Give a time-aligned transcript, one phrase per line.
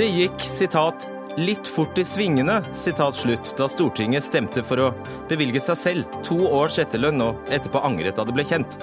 [0.00, 1.02] Det gikk, sitat,
[1.36, 4.86] litt fort i svingene, sitat slutt, da Stortinget stemte for å
[5.28, 8.78] bevilge seg selv to års etterlønn og etterpå angret da det ble kjent.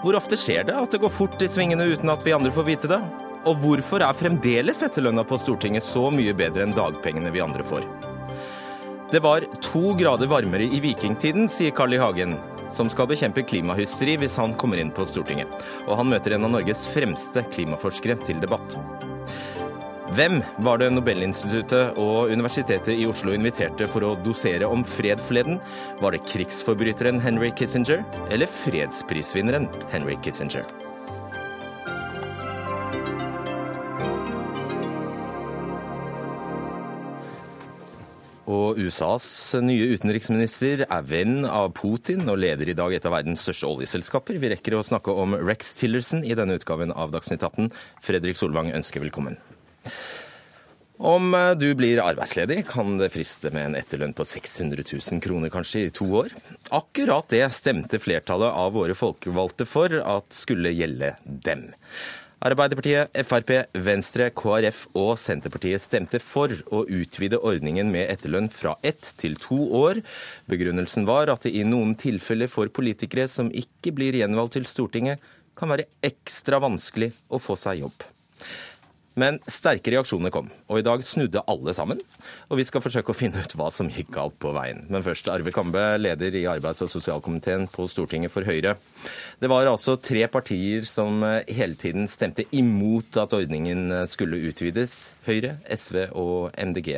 [0.00, 2.68] Hvor ofte skjer det at det går fort i svingene uten at vi andre får
[2.70, 3.02] vite det?
[3.44, 7.84] Og hvorfor er fremdeles etterlønna på Stortinget så mye bedre enn dagpengene vi andre får?
[9.12, 12.00] Det var to grader varmere i vikingtiden, sier Carl I.
[12.00, 12.38] Hagen,
[12.72, 15.66] som skal bekjempe klimahysteri hvis han kommer inn på Stortinget.
[15.84, 18.80] Og han møter en av Norges fremste klimaforskere til debatt.
[20.14, 25.56] Hvem var det Nobelinstituttet og Universitetet i Oslo inviterte for å dosere om fred forleden?
[25.98, 30.68] Var det krigsforbryteren Henry Kissinger eller fredsprisvinneren Henry Kissinger?
[38.46, 39.26] Og USAs
[39.66, 44.38] nye utenriksminister er venn av Putin og leder i dag et av verdens største oljeselskaper.
[44.38, 47.72] Vi rekker å snakke om Rex Tillerson i denne utgaven av Dagsnytt 18.
[48.04, 49.40] Fredrik Solvang ønsker velkommen.
[51.04, 55.88] Om du blir arbeidsledig, kan det friste med en etterlønn på 600 000 kroner kanskje
[55.88, 56.30] i to år.
[56.70, 61.72] Akkurat det stemte flertallet av våre folkevalgte for at skulle gjelde dem.
[62.44, 63.50] Arbeiderpartiet, Frp,
[63.86, 69.56] Venstre, KrF og Senterpartiet stemte for å utvide ordningen med etterlønn fra ett til to
[69.78, 70.02] år.
[70.52, 75.24] Begrunnelsen var at det i noen tilfeller for politikere som ikke blir gjenvalgt til Stortinget,
[75.56, 78.04] kan være ekstra vanskelig å få seg jobb.
[79.20, 82.00] Men sterke reaksjoner kom, og i dag snudde alle sammen.
[82.50, 84.82] Og vi skal forsøke å finne ut hva som gikk galt på veien.
[84.90, 88.74] Men først Arve Kambe, leder i arbeids- og sosialkomiteen på Stortinget for Høyre.
[89.38, 95.12] Det var altså tre partier som hele tiden stemte imot at ordningen skulle utvides.
[95.28, 96.96] Høyre, SV og MDG.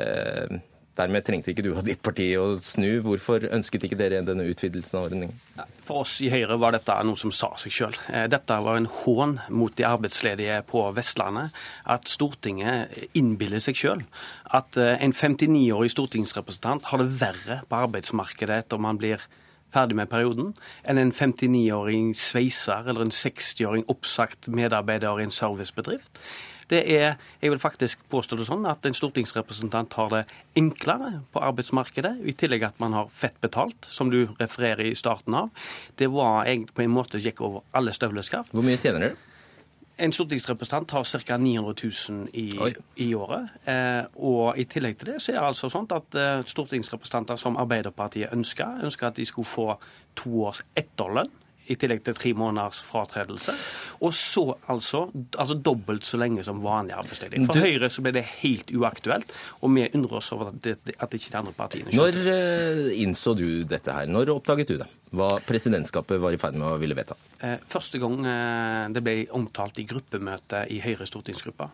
[0.00, 0.60] Eh,
[0.94, 3.00] Dermed trengte ikke du og ditt parti å snu.
[3.02, 5.32] Hvorfor ønsket ikke dere denne utvidelsen av ordningen?
[5.84, 7.96] For oss i Høyre var dette noe som sa seg sjøl.
[8.30, 11.54] Dette var en hån mot de arbeidsledige på Vestlandet.
[11.90, 14.04] At Stortinget innbiller seg sjøl
[14.54, 19.24] at en 59-årig stortingsrepresentant har det verre på arbeidsmarkedet etter om han blir
[19.74, 20.52] ferdig med perioden,
[20.86, 26.20] enn en 59-åring sveiser eller en 60-åring oppsagt medarbeider i en servicebedrift.
[26.70, 30.22] Det er, jeg vil faktisk påstå det sånn, at en stortingsrepresentant har det
[30.58, 35.36] enklere på arbeidsmarkedet, i tillegg at man har fett betalt, som du refererer i starten
[35.44, 35.52] av.
[36.00, 38.54] Det var egentlig på en måte gikk over alle støvleskaft.
[38.54, 39.30] Hvor mye tjener dere?
[39.94, 41.36] En stortingsrepresentant har ca.
[41.38, 41.74] 900
[42.10, 42.48] 000 i,
[43.04, 43.52] i året.
[43.70, 47.60] Eh, og i tillegg til det så er det altså sånn at eh, stortingsrepresentanter som
[47.62, 49.68] Arbeiderpartiet ønsker, ønsker at de skulle få
[50.18, 51.30] to års etterlønn
[51.70, 53.54] i tillegg til tre måneders fratredelse.
[54.04, 55.06] Og så altså,
[55.38, 57.46] altså dobbelt så lenge som vanlig arbeidsledighet.
[57.48, 57.64] For du...
[57.64, 61.32] Høyre så ble det helt uaktuelt, og vi undrer oss over at, det, at ikke
[61.32, 64.10] de andre partiene skjønte Når innså du dette her?
[64.10, 64.90] Når oppdaget du det?
[65.14, 67.16] Hva presidentskapet var i ferd med å ville vedta?
[67.68, 68.22] Første gang
[68.94, 71.68] det ble omtalt i gruppemøte i Høyres stortingsgruppe.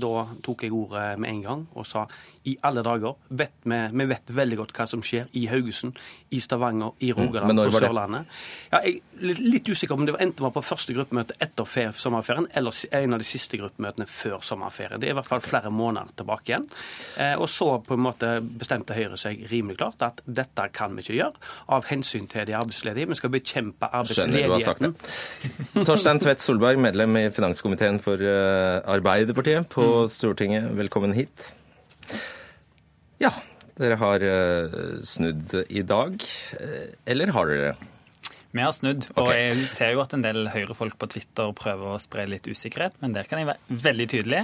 [0.00, 2.06] Da tok jeg ordet med en gang og sa
[2.48, 5.98] i alle dager vet vi, vi, vet veldig godt hva som skjer i Haugesund,
[6.32, 8.38] i Stavanger, i Rogaland, mm, på Sørlandet.
[8.70, 12.48] Ja, jeg er litt usikker om det var, enten var på første gruppemøte etter sommerferien
[12.56, 15.00] eller en av de siste gruppemøtene før sommerferien.
[15.02, 16.68] Det er i hvert fall flere måneder tilbake igjen.
[17.36, 21.18] Og så på en måte bestemte Høyre seg rimelig klart at dette kan vi ikke
[21.20, 22.79] gjøre av hensyn til de arbeidsledige.
[22.80, 24.94] Vi skal bekjempe arbeidsledigheten.
[25.84, 30.10] Torstein Tvedt Solberg, medlem i finanskomiteen for Arbeiderpartiet på mm.
[30.12, 30.70] Stortinget.
[30.78, 31.50] Velkommen hit.
[33.20, 33.34] Ja,
[33.76, 34.24] dere har
[35.04, 36.16] snudd i dag.
[37.04, 37.74] Eller har dere?
[38.50, 39.44] Vi har snudd, og okay.
[39.44, 43.12] jeg ser jo at en del Høyre-folk på Twitter prøver å spre litt usikkerhet, men
[43.14, 44.40] der kan jeg være veldig tydelig.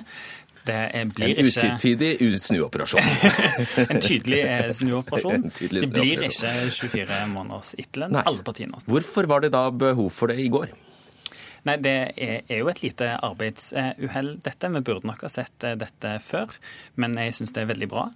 [0.66, 0.78] Det
[1.14, 2.10] blir en uttidig
[2.42, 3.10] snuoperasjon.
[3.90, 4.40] en tydelig
[4.80, 5.50] snuoperasjon.
[5.58, 8.18] tydelig det blir ikke 24 måneders etterlønn.
[8.22, 8.82] Alle partiene.
[8.90, 10.74] Hvorfor var det da behov for det i går?
[11.66, 14.70] Nei, Det er jo et lite arbeidsuhell, dette.
[14.70, 16.54] Vi burde nok ha sett dette før.
[16.94, 18.08] Men jeg syns det er veldig bra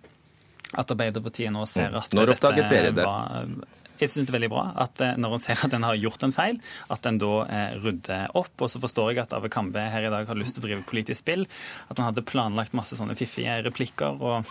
[0.78, 3.06] at Arbeiderpartiet nå ser at Når oppdaget dere det?
[3.06, 3.54] Var,
[4.00, 6.34] jeg syns det er veldig bra at når en ser at en har gjort en
[6.34, 6.58] feil,
[6.92, 8.52] at en da eh, rydder opp.
[8.58, 10.86] Og så forstår jeg at Arve Kambe her i dag har lyst til å drive
[10.88, 11.46] politisk spill.
[11.88, 14.50] At han hadde planlagt masse sånne fiffige replikker og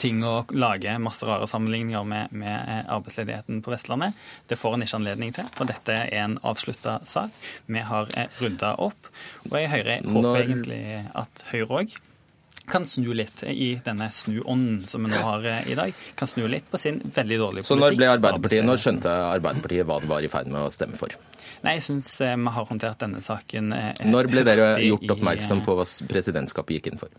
[0.00, 4.18] ting å lage masse rare sammenligninger med, med arbeidsledigheten på Vestlandet.
[4.50, 7.32] Det får han ikke anledning til, for dette er en avslutta sak.
[7.70, 8.10] Vi har
[8.42, 9.12] rydda opp.
[9.48, 10.42] Og jeg hører, håper Når...
[10.42, 10.82] egentlig
[11.22, 11.98] at Høyre òg
[12.70, 16.04] kan snu litt i denne snuånden som vi nå har i dag.
[16.18, 17.72] Kan snu litt på sin veldig dårlige politikk.
[17.72, 20.98] Så når ble Arbeiderpartiet, når skjønte Arbeiderpartiet hva det var i ferd med å stemme
[20.98, 21.16] for?
[21.64, 25.62] Nei, jeg syns eh, vi har håndtert denne saken eh, Når ble dere gjort oppmerksom
[25.66, 27.12] på hva presidentskapet gikk inn for?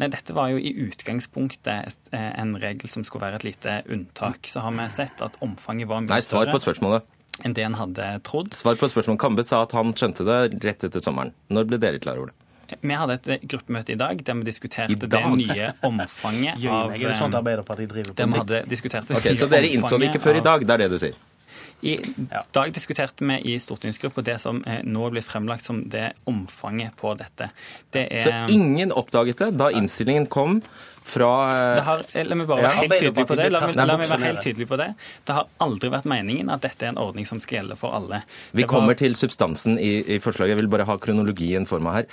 [0.00, 4.50] Nei, Dette var jo i utgangspunktet eh, en regel som skulle være et lite unntak.
[4.50, 6.20] Så har vi sett at omfanget var mye større.
[6.20, 7.12] Nei, svar på spørsmålet
[7.44, 8.54] enn det en hadde trodd.
[8.56, 9.20] Svar på spørsmålet.
[9.20, 11.34] Kambe sa at han skjønte det rett etter sommeren.
[11.52, 12.45] Når ble dere klar over det?
[12.80, 17.34] Vi hadde et gruppemøte i dag der vi diskuterte det nye omfanget av det sånt
[17.34, 20.40] eh, Arbeiderpartiet driver der vi hadde diskutert det Ok, Så dere innså det ikke før
[20.40, 20.66] i dag?
[20.66, 21.16] Det er det du sier?
[21.82, 21.96] I
[22.52, 27.14] dag diskuterte vi i stortingsgruppa det som nå nå blir fremlagt som det omfanget på
[27.18, 27.50] dette.
[27.94, 30.60] Det er Så ingen oppdaget det da innstillingen kom
[31.06, 31.28] fra
[31.76, 33.44] det har, eh, la meg bare være helt tydelig på det.
[33.54, 34.88] La, la, la meg være helt tydelig på det.
[35.28, 38.24] Det har aldri vært meningen at dette er en ordning som skal gjelde for alle.
[38.58, 40.56] Vi kommer var- til substansen i, i forslaget.
[40.56, 42.06] Jeg vil bare ha kronologien for meg her.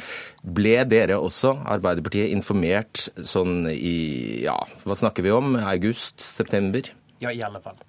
[0.46, 5.56] Ble dere også, Arbeiderpartiet, informert sånn i ja, hva snakker vi om?
[5.56, 6.22] August?
[6.22, 6.86] September?
[7.24, 7.82] Ja, i alle fall.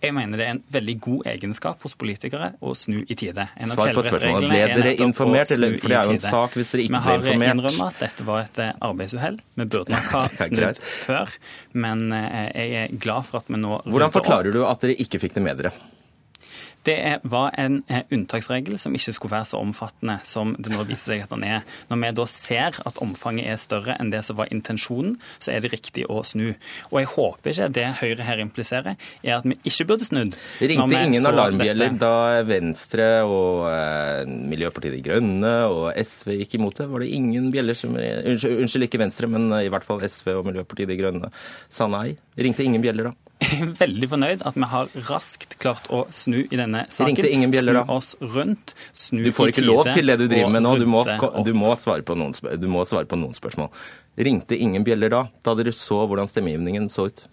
[0.00, 3.44] Jeg mener det er en veldig god egenskap hos politikere å snu i tide.
[3.60, 4.48] En Svar på spørsmålet.
[4.48, 7.16] Ble er dere informert, eller- for det er jo en sak hvis dere ikke ble
[7.18, 7.38] informert?
[7.40, 9.38] Vi har innrømmet at dette var et eh, arbeidsuhell.
[9.60, 11.28] Vi burde nok ha snudd før,
[11.74, 15.20] men eh, jeg er glad for at vi nå Hvordan forklarer du at dere ikke
[15.20, 15.72] fikk det med dere?
[16.88, 21.12] Det var en eh, unntaksregel som ikke skulle være så omfattende som det nå viser
[21.12, 21.66] seg at den er.
[21.90, 25.60] Når vi da ser at omfanget er større enn det som var intensjonen, så er
[25.64, 26.54] det riktig å snu.
[26.88, 30.36] Og jeg håper ikke det Høyre her impliserer, er at vi ikke burde snudd.
[30.60, 32.14] Det Ringte ingen alarmbjeller da
[32.48, 36.88] Venstre og eh, Miljøpartiet De Grønne og SV gikk imot det?
[36.88, 40.46] Var det ingen bjeller som Unnskyld, unnskyld ikke Venstre, men i hvert fall SV og
[40.48, 41.32] Miljøpartiet De Grønne
[41.68, 42.14] sa nei?
[42.40, 43.18] Ringte ingen bjeller da?
[43.40, 47.08] Jeg er veldig fornøyd at vi har raskt klart å snu i denne saken.
[47.08, 47.84] Ringte ingen bjeller da?
[47.86, 50.76] Snu oss rundt, snu Du får ikke lov til det du driver med nå.
[50.80, 51.02] Du må,
[51.46, 53.72] du må, svare, på noen, du må svare på noen spørsmål.
[54.20, 57.24] Ringte ingen bjeller da, da dere så hvordan stemmegivningen så ut?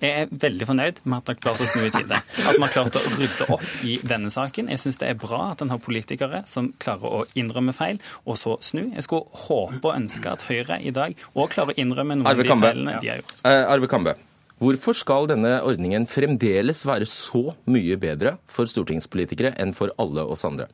[0.00, 2.18] Jeg er veldig fornøyd med at vi har klart å snu i tide.
[2.20, 4.68] At vi har klart å rydde opp i denne saken.
[4.72, 8.36] Jeg syns det er bra at en har politikere som klarer å innrømme feil, og
[8.40, 8.82] så snu.
[8.92, 12.42] Jeg skulle håpe og ønske at Høyre i dag òg klarer å innrømme noen av
[12.42, 12.72] de Kambe.
[12.72, 13.38] feilene de har gjort.
[13.48, 14.16] Eh, Arve Kambe,
[14.62, 20.46] hvorfor skal denne ordningen fremdeles være så mye bedre for stortingspolitikere enn for alle oss
[20.48, 20.70] andre?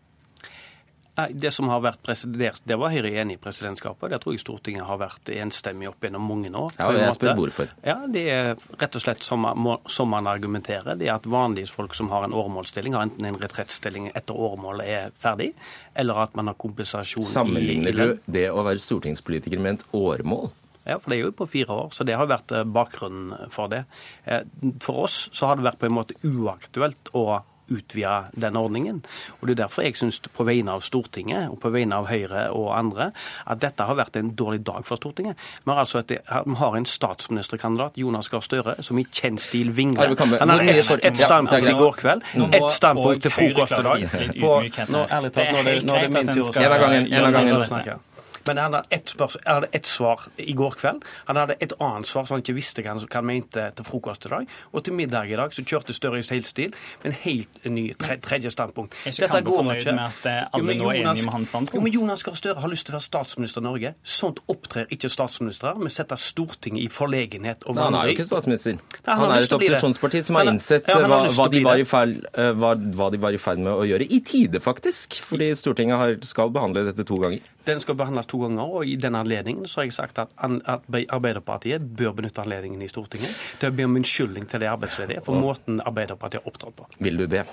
[1.13, 4.09] Det som har vært presidert, det var Høyre enig i presidentskapet.
[4.15, 6.73] Det tror jeg Stortinget har vært enstemmig opp gjennom mange år.
[6.79, 7.75] Ja, jeg spør hvorfor.
[7.85, 9.45] Ja, Det er rett og slett som
[9.93, 10.97] som man argumenterer.
[10.97, 14.89] Det er at vanlige folk som har en åremålsstilling, har enten en retrettstilling etter åremålet
[14.89, 15.53] er ferdig,
[15.95, 19.87] eller at man har kompensasjon i, i Sammenligner du det å være stortingspolitiker med et
[19.93, 20.49] åremål?
[20.87, 23.69] Ja, for det er jo på fire år, så det har vært eh, bakgrunnen for
[23.71, 23.85] det.
[24.27, 24.43] Eh,
[24.83, 27.43] For oss så har det vært på en måte uaktuelt å
[27.73, 28.99] utvide den ordningen.
[29.41, 32.51] Og Det er derfor jeg syns på vegne av Stortinget og på vegne av Høyre
[32.53, 33.13] og andre
[33.47, 35.39] at dette har vært en dårlig dag for Stortinget.
[35.65, 36.11] Vi har altså et,
[36.45, 40.13] vi har en statsministerkandidat, Jonas Gahr Støre, som i kjent stil vingler.
[40.19, 44.09] Han har hadde ett et standpunkt i går kveld, ett standpunkt til frokost i dag.
[44.41, 44.61] På-
[44.93, 48.01] nå, ærlig talt, nå er det, nå er det min tur En av gangen,
[48.43, 48.53] dette.
[48.53, 51.03] Men han hadde ett, spørs- han hadde ett svar i går kveld.
[51.27, 53.85] Han hadde et annet svar som han ikke visste hva han, hva han mente til
[53.85, 54.47] frokost i dag.
[54.73, 56.73] Og til middag i dag så kjørte Støre i helt stil
[57.03, 58.95] med en helt ny tre, tredje standpunkt.
[59.07, 61.75] Er ikke Kambe fornøyd med at eh, alle nå er Jonas- enige med hans standpunkt?
[61.75, 63.95] Jo, men Jonas Gahr Støre har lyst til å være statsminister i Norge.
[64.03, 65.75] Sånt opptrer ikke statsministre.
[65.79, 68.79] Vi setter Stortinget i forlegenhet og Nei, han er jo ikke statsminister.
[68.81, 71.77] Nei, han Han er et opposisjonsparti som har innsett ja, har hva, hva, de var
[71.79, 74.09] i feil, eh, hva, hva de var i ferd med å gjøre.
[74.11, 75.21] I tide, faktisk.
[75.23, 77.41] Fordi Stortinget har, skal behandle dette to ganger.
[77.67, 80.89] Den skal behandles to ganger, og i den anledningen så har jeg sagt at, at
[81.03, 85.41] Arbeiderpartiet bør benytte anledningen i Stortinget til å be om unnskyldning til de arbeidsledige for
[85.41, 86.89] måten Arbeiderpartiet har opptrådt på.
[87.05, 87.45] Vil du det?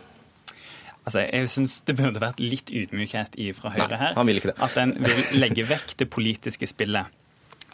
[1.05, 4.11] Altså, jeg synes det burde vært litt ydmykhet fra Høyre her.
[4.11, 4.59] Nei, han vil ikke det.
[4.61, 7.15] At en vil legge vekk det politiske spillet.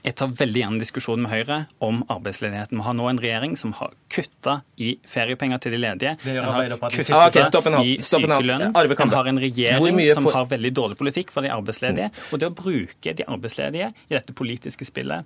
[0.06, 2.78] Jeg tar veldig gjerne diskusjon med Høyre om arbeidsledigheten.
[2.78, 6.12] Vi har nå en regjering som har kutta i feriepenger til de ledige.
[6.22, 7.88] Det gjør Den har kuttet Ah, okay, stopp en halv.
[7.90, 9.16] i Stopp en Arve Den Kambe.
[9.18, 12.12] har en regjering som har veldig dårlig politikk for de arbeidsledige.
[12.32, 15.26] Og det å bruke de arbeidsledige i dette politiske spillet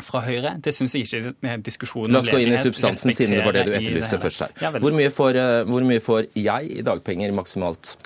[0.00, 3.44] fra Høyre, det syns jeg ikke diskusjonen La oss gå inn i substansen, siden det
[3.44, 4.56] var det du det etterlyste først her.
[4.60, 4.70] Ja.
[4.72, 7.96] Hvor mye får, eh, hvor mye får jeg i dagpenger maksimalt?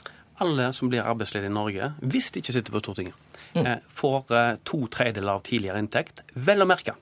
[0.40, 3.27] Alle som blir arbeidsledige i Norge, hvis de ikke sitter på Stortinget, Mm.
[3.54, 6.24] Får eh, to tredjedeler av tidligere inntekt.
[6.34, 6.94] Vel å merke.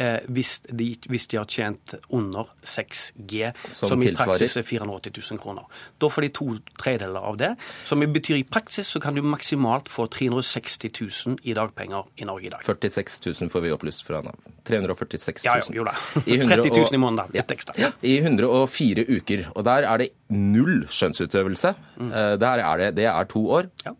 [0.00, 5.12] eh, Hvis de, hvis de har tjent under 6G, Som som, i praksis er 480
[5.32, 5.64] 000 kroner.
[6.00, 6.46] Da får de to
[6.78, 7.50] tredeler av det.
[7.84, 10.90] Som betyr i praksis så kan du maksimalt få 360
[11.26, 12.62] 000 i dagpenger i Norge i dag.
[12.64, 14.38] 46 000 får vi opplyst fra Nav.
[14.64, 15.50] 346 000.
[15.50, 15.94] Ja, jo, jo da.
[16.24, 17.34] 30 000 i måneden.
[17.34, 17.74] Litt ekstra.
[17.82, 19.48] Ja, I 104 uker.
[19.56, 21.74] Og der er det null skjønnsutøvelse.
[21.98, 22.12] Mm.
[22.14, 23.92] Er det, det er to år, Ja,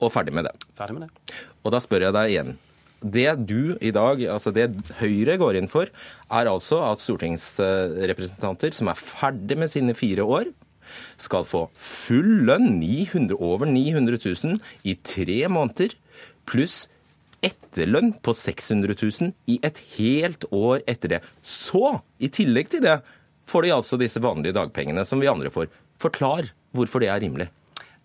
[0.00, 0.54] og ferdig med det.
[0.76, 1.36] ferdig med det.
[1.64, 2.54] Og da spør jeg deg igjen.
[3.00, 5.90] Det du i dag, altså det Høyre går inn for,
[6.32, 10.50] er altså at stortingsrepresentanter som er ferdig med sine fire år,
[11.18, 15.96] skal få full lønn, 900, over 900 000 i tre måneder,
[16.46, 16.86] pluss
[17.44, 21.20] etterlønn på 600 000 i et helt år etter det.
[21.42, 23.00] Så, i tillegg til det,
[23.46, 25.68] får de altså disse vanlige dagpengene som vi andre får.
[26.02, 27.50] Forklar hvorfor det er rimelig.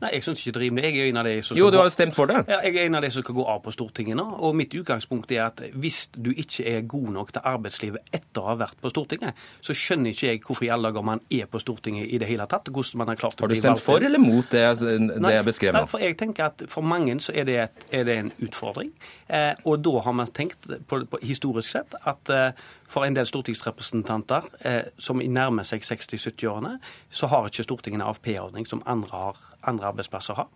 [0.02, 0.90] Nei, jeg syns ikke det er rimelig.
[0.90, 2.40] Jeg er en av de som Jo, du har jo stemt for det.
[2.50, 4.26] Ja, jeg er en av de som skal gå av på Stortinget nå.
[4.42, 8.50] Og mitt utgangspunkt er at hvis du ikke er god nok til arbeidslivet etter å
[8.50, 11.62] ha vært på Stortinget, så skjønner ikke jeg hvorfor i alle dager man er på
[11.62, 12.72] Stortinget i det hele tatt.
[12.74, 13.68] hvordan man Har klart å bli valgt.
[13.68, 15.92] Har du stemt for eller mot det, det Nei, jeg beskrev nei, nå?
[15.92, 18.92] for jeg tenker at For mange så er det, et, er det en utfordring.
[19.30, 23.30] Eh, og da har man tenkt på, på, historisk sett at eh, for en del
[23.30, 26.78] stortingsrepresentanter eh, som nærmer seg 60-70-årene,
[27.10, 30.48] så har ikke Stortinget en AFP-ordning som andre, har, andre arbeidsplasser har.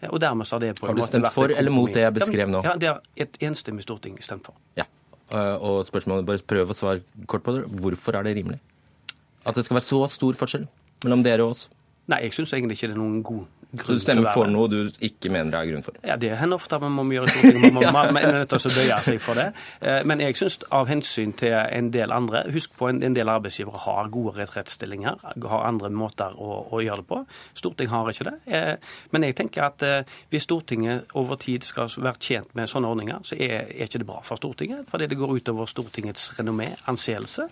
[0.00, 1.92] Eh, og dermed så har det på en måte Har du stemt for eller mot
[1.92, 2.62] det jeg beskrev nå?
[2.64, 4.54] Ja, Det har et enstemmig storting stemt for.
[4.76, 4.84] Ja.
[5.30, 7.66] Eh, Og spørsmålet, bare prøv å svare kort på det.
[7.80, 8.60] Hvorfor er det rimelig?
[9.46, 10.66] At det skal være så stor forskjell
[11.04, 11.68] mellom dere og oss?
[12.08, 13.46] Nei, jeg syns egentlig ikke det er noen god
[13.82, 15.96] Så du stemmer for noe du ikke mener det er grunn for?
[16.06, 17.72] Ja, Det hender ofte at man må gjøre Stortinget.
[17.74, 19.46] Man, man er nødt til å bøye seg for det.
[19.80, 23.28] Eh, Men jeg syns av hensyn til en del andre Husk på en, en del
[23.32, 27.20] arbeidsgivere har gode retrettstillinger, har andre måter å, å gjøre det på.
[27.54, 28.34] Stortinget har ikke det.
[28.46, 28.74] Eh,
[29.10, 33.24] Men jeg tenker at eh, hvis Stortinget over tid skal være tjent med sånne ordninger,
[33.24, 34.86] så er, er ikke det bra for Stortinget.
[34.90, 37.48] Fordi det går utover Stortingets renommé, anseelse.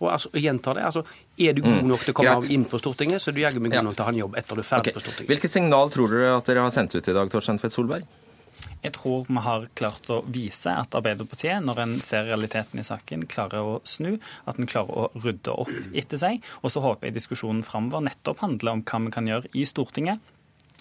[0.00, 0.84] Og altså, jeg gjentar det.
[0.84, 1.02] altså,
[1.38, 2.50] Er du god nok til å komme Mm.
[2.50, 4.34] Inn på Stortinget, så er du jaggu meg god nok til å ha en jobb
[4.36, 4.94] etter du er ferdig okay.
[4.96, 5.28] på Stortinget.
[5.64, 8.02] Signal tror dere at dere har sendt ut i dag, Torstein Tvedt Solberg?
[8.84, 13.22] Jeg tror vi har klart å vise at Arbeiderpartiet, når en ser realiteten i saken,
[13.32, 16.44] klarer å snu, at en klarer å rydde opp etter seg.
[16.60, 20.20] Og så håper jeg diskusjonen framover nettopp handler om hva vi kan gjøre i Stortinget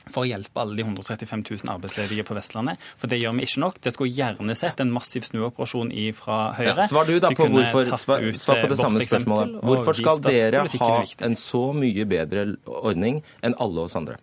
[0.10, 2.84] for å hjelpe alle de 135 000 arbeidsledige på Vestlandet.
[3.00, 3.80] For det gjør vi ikke nok.
[3.88, 6.76] Det skulle gjerne sett en massiv snuoperasjon fra Høyre.
[6.76, 9.64] Ja, svar du da på hvorfor, svar, svar på det eh, samme spørsmålet.
[9.64, 10.92] Hvorfor skal dere ha
[11.24, 14.20] en så mye bedre ordning enn alle oss andre?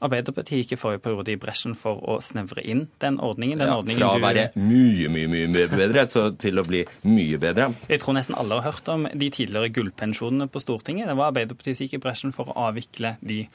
[0.00, 3.58] Arbeiderpartiet gikk i forrige periode i bresjen for å snevre inn den ordningen.
[3.58, 6.06] Den Ja, ordningen fra å du- være mye, mye, mye bedre
[6.38, 7.74] til å bli mye bedre.
[7.88, 11.06] Jeg tror nesten alle har hørt om de tidligere gullpensjonene på Stortinget.
[11.08, 13.48] Det var Arbeiderpartiet som gikk i bresjen for å avvikle de.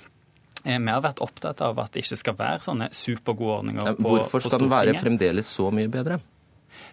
[0.65, 4.03] Eh, Vi har vært opptatt av at det ikke skal være sånne supergode ordninger på
[4.03, 6.19] på, Hvorfor på skal den være fremdeles så mye bedre?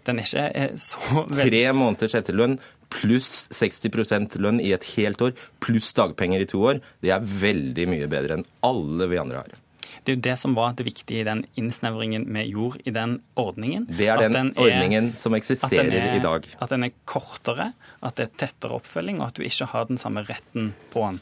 [0.07, 2.59] Den er ikke eh, så Tre måneders etterlønn
[2.91, 7.85] pluss 60% lønn i et helt år, pluss dagpenger i to år, det er veldig
[7.93, 9.59] mye bedre enn alle vi andre har.
[10.01, 13.19] Det er jo det som var det viktige i den innsnevringen vi gjorde i den
[13.39, 13.85] ordningen.
[13.87, 16.47] Det er den, den er- ordningen som eksisterer er- i dag.
[16.59, 17.73] At den er kortere,
[18.03, 21.21] at det er tettere oppfølging, og at du ikke har den samme retten på den.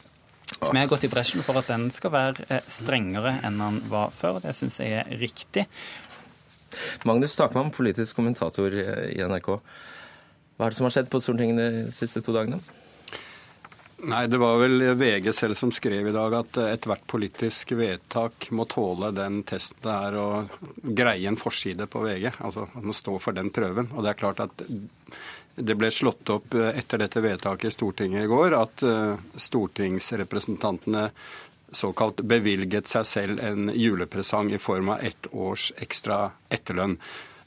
[0.49, 3.83] Så vi har gått i bresjen for at den skal være eh, strengere enn den
[3.91, 4.39] var før.
[4.41, 5.67] Det syns jeg er riktig.
[7.09, 9.55] Magnus Takvam, politisk kommentator i NRK.
[10.59, 12.61] Hva er det som har skjedd på Stortinget de siste to dagene?
[13.99, 18.63] Nei, det var vel VG selv som skrev i dag at ethvert politisk vedtak må
[18.71, 20.29] tåle den testen det er å
[20.83, 22.29] greie en forside på VG.
[22.37, 23.91] Altså at man står for den prøven.
[23.97, 24.63] Og det er klart at
[25.59, 31.09] det ble slått opp etter dette vedtaket i Stortinget i går at eh, stortingsrepresentantene
[31.73, 36.97] såkalt bevilget seg selv en julepresang i form av ett års ekstra etterlønn.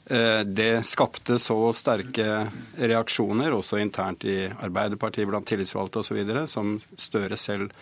[0.06, 7.36] Eh, Det skapte så sterke reaksjoner, også internt i Arbeiderpartiet blant tillitsvalgte osv., som Støre
[7.36, 7.72] selv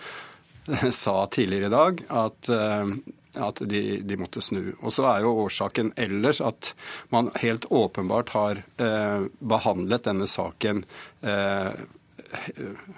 [0.90, 2.92] sa tidligere i dag, at, eh,
[3.40, 4.74] at de, de måtte snu.
[4.80, 6.74] Og så er jo årsaken ellers at
[7.10, 10.84] man helt åpenbart har eh, behandlet denne saken
[11.22, 11.72] eh,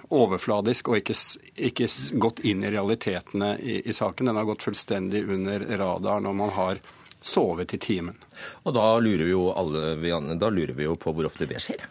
[0.09, 1.17] overfladisk og ikke,
[1.71, 1.89] ikke
[2.21, 4.29] gått inn i realitetene i, i saken.
[4.29, 6.83] Den har gått fullstendig under radaren, og man har
[7.23, 8.19] sovet i timen.
[8.63, 11.85] Og da lurer vi jo alle da lurer vi jo på hvor ofte det skjer.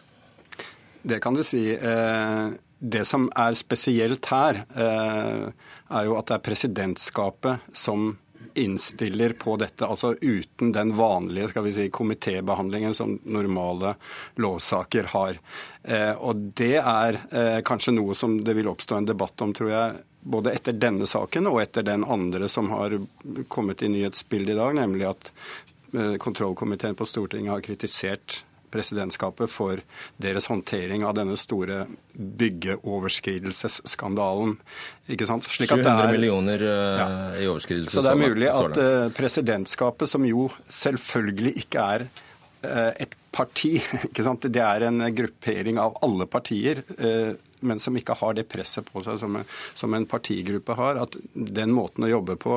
[1.02, 1.72] Det kan du si.
[1.74, 2.50] Eh,
[2.84, 5.52] Det som er spesielt her, eh,
[5.92, 8.18] er jo at det er presidentskapet som
[8.54, 13.96] innstiller på dette, altså uten den vanlige skal vi si, komitébehandlingen som normale
[14.36, 15.40] lovsaker har.
[15.84, 19.72] Eh, Og det er eh, kanskje noe som det vil oppstå en debatt om, tror
[19.72, 23.00] jeg, både etter denne saken og etter den andre som har
[23.48, 25.32] kommet i nyhetsbildet i dag, nemlig at
[25.94, 29.78] eh, kontrollkomiteen på Stortinget har kritisert presidentskapet for
[30.22, 31.86] deres håndtering av denne store
[32.18, 34.58] byggeoverskridelsesskandalen.
[35.12, 35.44] Ikke sant?
[35.50, 37.08] Slik at det 700 er- millioner eh, Ja.
[37.42, 37.94] i overskridelse.
[37.96, 42.02] Så det er mulig at eh, presidentskapet, som jo selvfølgelig ikke er
[42.64, 43.74] eh, et parti,
[44.10, 44.42] ikke sant?
[44.52, 46.84] det er en gruppering av alle partier,
[47.62, 49.46] men som ikke har det presset på seg som en,
[49.78, 52.56] som en partigruppe har, at den måten å jobbe på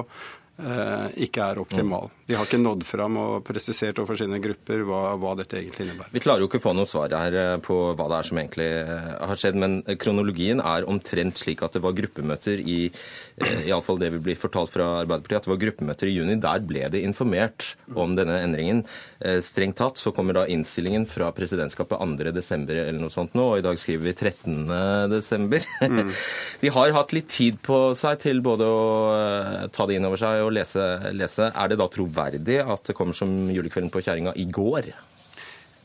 [0.59, 2.09] eh, ikke er optimal.
[2.25, 6.13] De har ikke nådd fram og presisert overfor sine grupper hva, hva dette egentlig innebærer.
[6.15, 8.41] Vi klarer jo ikke å få noe svar her eh, på hva det er som
[8.41, 13.67] egentlig eh, har skjedd, men kronologien er omtrent slik at det var gruppemøter i eh,
[13.69, 16.39] i alle fall det vi blir fortalt fra Arbeiderpartiet, at det var gruppemøter i juni.
[16.41, 18.81] Der ble det informert om denne endringen.
[19.21, 22.33] Eh, Strengt tatt så kommer da innstillingen fra presidentskapet 2.
[22.33, 25.13] desember eller noe sånt nå, og i dag skriver vi 13.
[25.13, 25.69] desember.
[26.65, 30.25] De har hatt litt tid på seg til både å eh, ta det inn over
[30.25, 31.53] seg og lese, lese.
[31.53, 34.93] Er det da troverdig at det kommer som julekvelden på kjerringa i går?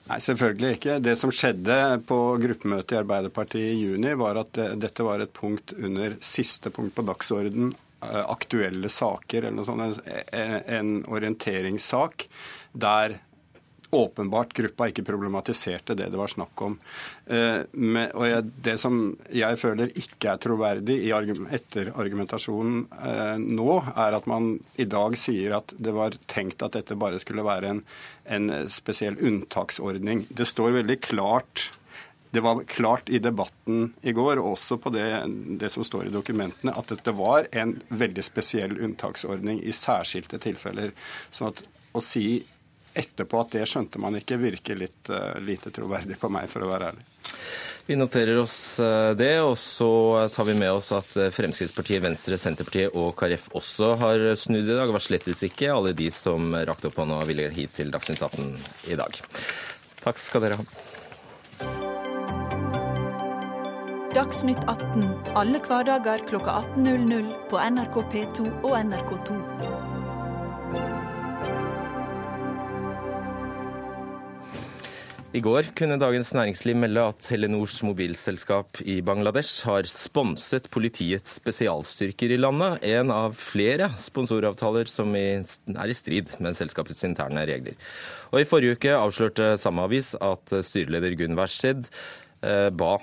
[0.10, 0.98] Nei, selvfølgelig ikke.
[1.06, 5.76] Det som skjedde på gruppemøtet i Arbeiderpartiet i juni, var at dette var et punkt
[5.78, 10.02] under siste punkt på dagsorden, eh, aktuelle saker, eller noe sånt,
[10.34, 12.26] en orienteringssak,
[12.74, 13.20] der
[13.92, 16.78] åpenbart gruppa ikke problematiserte det det var snakk om.
[17.26, 17.62] Eh,
[18.14, 19.00] og Det som
[19.34, 25.58] jeg føler ikke er troverdig etter argumentasjonen eh, nå, er at man i dag sier
[25.58, 27.84] at det var tenkt at dette bare skulle være en,
[28.26, 30.28] en spesiell unntaksordning.
[30.30, 31.70] Det står veldig klart
[32.32, 35.08] det var klart i debatten i går, og også på det,
[35.58, 40.94] det, som står i dokumentene, at dette var en veldig spesiell unntaksordning i særskilte tilfeller.
[41.34, 41.64] Sånn at
[41.98, 42.44] å si
[42.94, 46.72] etterpå at det skjønte man ikke, virker litt uh, lite troverdig på meg, for å
[46.72, 47.08] være ærlig.
[47.90, 49.90] Vi noterer oss eh, det, og så
[50.30, 54.76] tar vi med oss at eh, Fremskrittspartiet, Venstre, Senterpartiet og KrF også har snudd i
[54.76, 54.86] dag.
[54.86, 58.22] Det var slettes ikke alle de som rakte opp hånda og ville hit til Dagsnytt
[58.22, 59.18] 18 i dag.
[60.06, 60.68] Takk skal dere ha.
[64.14, 69.49] Dagsnytt 18 alle hverdager kl 18.00 på NRK P2 og NRK2.
[75.30, 82.34] I går kunne Dagens Næringsliv melde at Telenors mobilselskap i Bangladesh har sponset politiets spesialstyrker
[82.34, 87.78] i landet, en av flere sponsoravtaler som er i strid med selskapets interne regler.
[88.34, 91.86] Og I forrige uke avslørte samme avis at styreleder Gunn Wærsted
[92.42, 92.94] ba,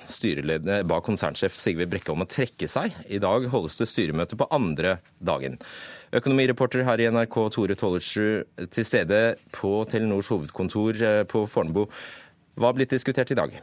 [0.88, 2.94] ba konsernsjef Sigve Brekke om å trekke seg.
[3.12, 5.58] I dag holdes det styremøte på andre dagen.
[6.14, 9.20] Økonomireporter her i NRK Tore Tollersrud til stede
[9.54, 11.86] på Telenors hovedkontor eh, på Fornebu.
[12.56, 13.56] Hva har blitt diskutert i dag?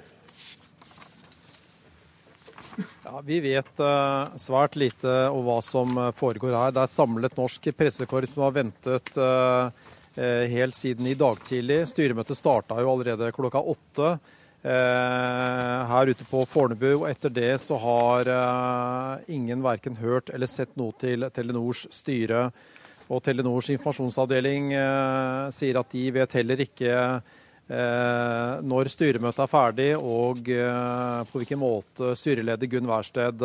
[3.05, 6.75] Ja, vi vet uh, svært lite om hva som eh, foregår her.
[6.75, 9.69] Det er et samlet norsk pressekorps som har ventet uh,
[10.13, 11.83] helt siden i dag tidlig.
[11.89, 14.17] Styremøtet starta jo allerede klokka åtte.
[14.63, 17.01] Eh, her ute på Fornebu.
[17.01, 22.45] og Etter det så har eh, ingen verken hørt eller sett noe til Telenors styre.
[23.11, 26.99] Og Telenors informasjonsavdeling eh, sier at de vet heller ikke
[27.63, 33.39] når styremøtet er ferdig og på hvilken måte styreleder Gunn Wærsted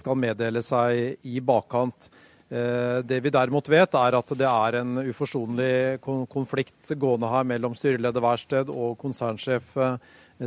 [0.00, 2.08] skal meddele seg i bakkant.
[2.54, 7.74] Eh, det vi derimot vet, er at det er en uforsonlig konflikt gående her mellom
[7.74, 9.96] styreleder Wærsted og konsernsjef eh,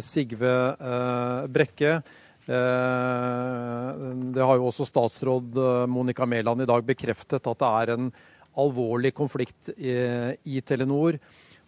[0.03, 1.99] Sigve eh, Brekke.
[2.47, 5.57] Det har jo også statsråd
[5.91, 8.05] Monica Mæland i dag bekreftet at det er en
[8.55, 11.17] alvorlig konflikt i Telenor.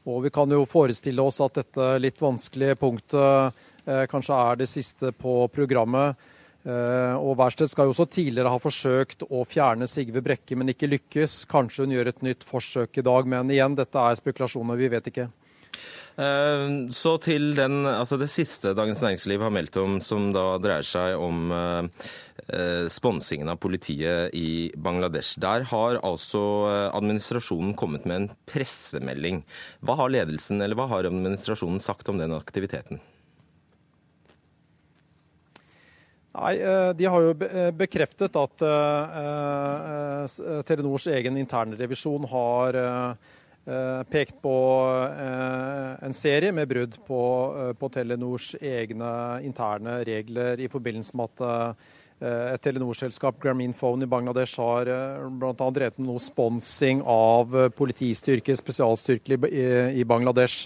[0.08, 3.60] Og vi kan jo forestille oss at dette litt vanskelige punktet
[4.08, 6.16] kanskje er det siste på programmet.
[6.70, 10.92] Eh, og Wærsted skal jo også tidligere ha forsøkt å fjerne Sigve Brekke, men ikke
[10.92, 11.44] lykkes.
[11.50, 15.10] Kanskje hun gjør et nytt forsøk i dag, men igjen, dette er spekulasjoner, vi vet
[15.12, 15.30] ikke.
[16.20, 20.86] Eh, så til den, altså det siste Dagens Næringsliv har meldt om, som da dreier
[20.86, 22.10] seg om eh,
[22.92, 25.40] sponsingen av politiet i Bangladesh.
[25.42, 26.42] Der har altså
[26.92, 29.46] administrasjonen kommet med en pressemelding.
[29.86, 33.02] Hva har ledelsen eller hva har administrasjonen sagt om den aktiviteten?
[36.40, 40.24] Nei, eh, De har jo eh, bekreftet at uh,
[40.68, 42.82] Telenors egen internrevisjon har
[44.10, 44.52] pekt på
[46.02, 47.20] en serie med brudd på,
[47.78, 49.10] på, Telenors egne
[49.46, 51.76] interne regler i forbindelse med at
[52.56, 54.90] et Telenor-selskap, Grameen Phone i Bangladesh, har
[55.30, 55.68] bl.a.
[55.76, 60.66] drevet med noe sponsing av politistyrker, spesialstyrker i Bangladesh.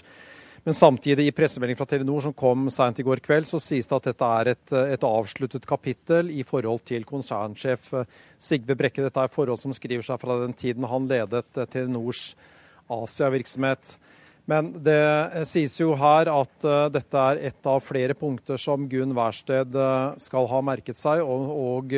[0.64, 3.96] Men samtidig, i pressemelding fra Telenor som kom seint i går kveld, så sies det
[3.98, 7.90] at dette er et, et, avsluttet kapittel i forhold til konsernsjef
[8.40, 9.04] Sigve Brekke.
[9.04, 12.30] Dette er forhold som skriver seg fra den tiden han ledet Telenors
[12.88, 13.98] Asia-virksomhet.
[14.48, 19.76] Men det sies jo her at dette er et av flere punkter som Gunn Wærsted
[20.20, 21.94] skal ha merket seg, og, og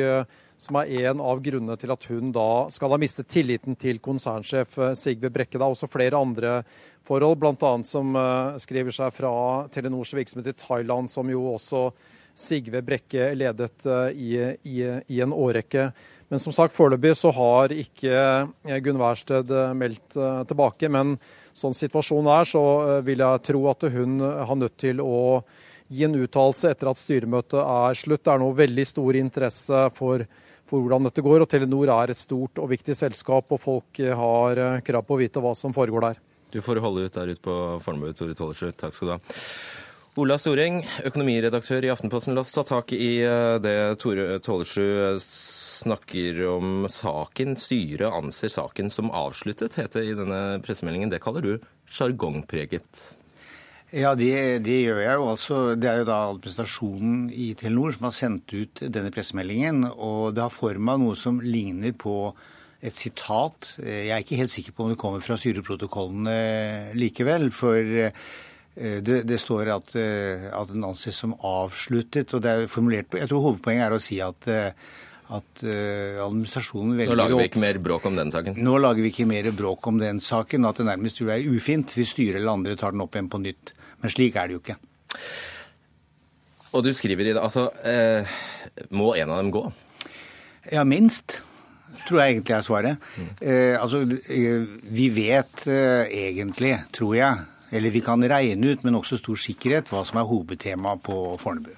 [0.57, 4.77] som er en av grunnene til at hun da skal ha mistet tilliten til konsernsjef
[4.97, 5.57] Sigve Brekke.
[5.57, 6.61] Det er også flere andre
[7.07, 7.71] forhold, bl.a.
[7.87, 9.31] som uh, skriver seg fra
[9.73, 11.89] Telenors virksomhet i Thailand, som jo også
[12.37, 14.33] Sigve Brekke ledet uh, i,
[14.67, 15.91] i, i, en årrekke.
[16.27, 20.17] Men som sagt, foreløpig så har ikke eh, Gunn Wærsted meldt
[20.49, 20.89] tilbake.
[20.91, 21.13] Men
[21.55, 22.63] sånn situasjonen er, så
[23.07, 25.21] vil jeg tro at hun har nødt til å
[25.87, 28.25] gi en uttalelse etter at styremøtet er slutt.
[28.25, 30.25] Det er nå veldig stor interesse for,
[30.67, 31.43] for hvordan dette går.
[31.43, 35.43] og Telenor er et stort og viktig selskap, og folk har krav på å vite
[35.43, 36.23] hva som foregår der.
[36.51, 38.77] Du får holde ut der ute på Fornebu, Tore Tollersrud.
[38.79, 39.19] Takk skal du ha.
[40.17, 42.33] Ola Storeng, økonomiredaktør i Aftenposten.
[42.33, 47.53] La oss ta tak i eh, det Tore Tollersrud snakker om saken.
[47.59, 51.11] Styret anser saken som avsluttet, heter det i denne pressemeldingen.
[51.13, 51.53] Det kaller du
[51.93, 53.03] sjargongpreget.
[53.95, 55.29] Ja, det, det, gjør jeg jo.
[55.31, 55.59] altså.
[55.79, 59.85] Det er jo da administrasjonen i Telenor som har sendt ut denne pressemeldingen.
[59.95, 62.17] Og det har forma noe som ligner på
[62.83, 63.77] et sitat.
[63.79, 66.35] Jeg er ikke helt sikker på om det kommer fra styreprotokollene
[66.99, 67.47] likevel.
[67.55, 68.11] For
[68.77, 72.33] Eh, det, det, står at, eh, at, den anses som avsluttet.
[72.33, 74.49] og det er formulert på, Jeg tror hovedpoenget er å si at,
[75.27, 75.63] eh, at
[76.23, 78.59] administrasjonen velger Nå lager vi ikke mer bråk om den saken?
[78.63, 80.67] Nå lager vi ikke mer bråk om den saken.
[80.69, 83.73] At det nærmest er ufint hvis styret eller andre tar den opp igjen på nytt.
[84.03, 84.77] Men slik er det jo ikke.
[86.75, 88.39] Og du skriver i det Altså, eh,
[88.91, 89.65] må en av dem gå?
[90.71, 91.41] Ja, minst
[92.07, 93.05] tror jeg egentlig er svaret.
[93.17, 93.29] Mm.
[93.41, 94.03] Eh, altså,
[94.99, 99.91] vi vet eh, egentlig, tror jeg, eller vi kan regne ut med nokså stor sikkerhet
[99.91, 101.73] hva som er hovedtema på Fornebu.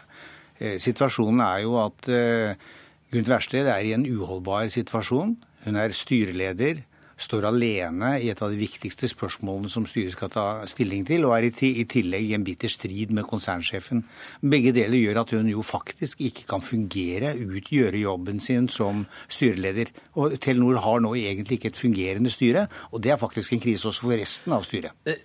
[0.60, 2.70] Eh, situasjonen er jo at uh,
[3.10, 5.32] Gunn Wærsted er i en uholdbar situasjon.
[5.66, 6.84] Hun er styreleder,
[7.20, 11.34] står alene i et av de viktigste spørsmålene som styret skal ta stilling til, og
[11.36, 14.06] er i tillegg i en bitter strid med konsernsjefen.
[14.46, 19.90] Begge deler gjør at hun jo faktisk ikke kan fungere utgjøre jobben sin som styreleder.
[20.22, 23.90] Og Telenor har nå egentlig ikke et fungerende styre, og det er faktisk en krise
[23.90, 24.96] også for resten av styret.
[25.10, 25.20] Eh,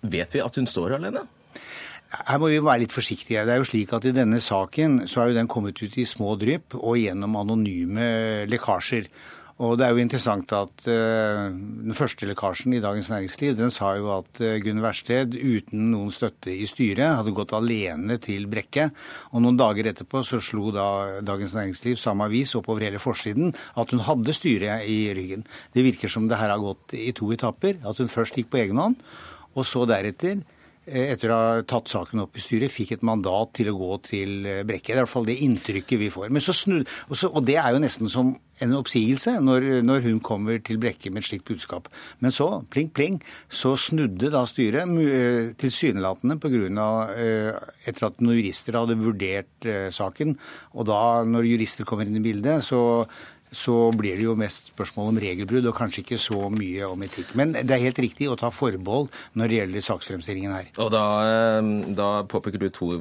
[0.00, 1.24] Vet vi at hun står alene?
[2.10, 3.44] Her må vi være litt forsiktige.
[3.46, 6.08] Det er jo slik at I denne saken så er jo den kommet ut i
[6.08, 9.06] små drypp og gjennom anonyme lekkasjer.
[9.60, 13.92] Og Det er jo interessant at uh, den første lekkasjen i Dagens Næringsliv den sa
[13.98, 18.88] jo at uh, Gunn Wærsted uten noen støtte i styret hadde gått alene til Brekke.
[19.36, 23.92] Og Noen dager etterpå så slo da Dagens Næringsliv, samme avis, oppover hele forsiden at
[23.92, 25.44] hun hadde styret i ryggen.
[25.76, 27.84] Det virker som det her har gått i to etapper.
[27.84, 28.96] At hun først gikk på egen hånd
[29.58, 30.40] og så deretter,
[30.90, 34.46] etter å ha tatt saken opp i styret, fikk et mandat til å gå til
[34.48, 34.90] eh, Brekke.
[34.90, 36.30] Det er i hvert fall det inntrykket vi får.
[36.50, 40.58] Snud, og, så, og det er jo nesten som en oppsigelse når, når, hun kommer
[40.64, 41.88] til Brekke med et slikt budskap.
[42.20, 46.60] Men så, pling, pling, så snudde da styret uh, tilsynelatende pga.
[46.60, 47.52] Uh,
[47.88, 50.34] etter at noen jurister hadde vurdert saken.
[50.76, 52.80] Og da, når jurister kommer inn i bildet, så
[53.52, 57.34] så blir det jo mest spørsmål om regelbrudd, og kanskje ikke så mye om etikk.
[57.38, 60.68] Men det er helt riktig å ta forbehold når det gjelder saksfremstillingen her.
[60.82, 62.92] Og da, eh, da, påpeker du to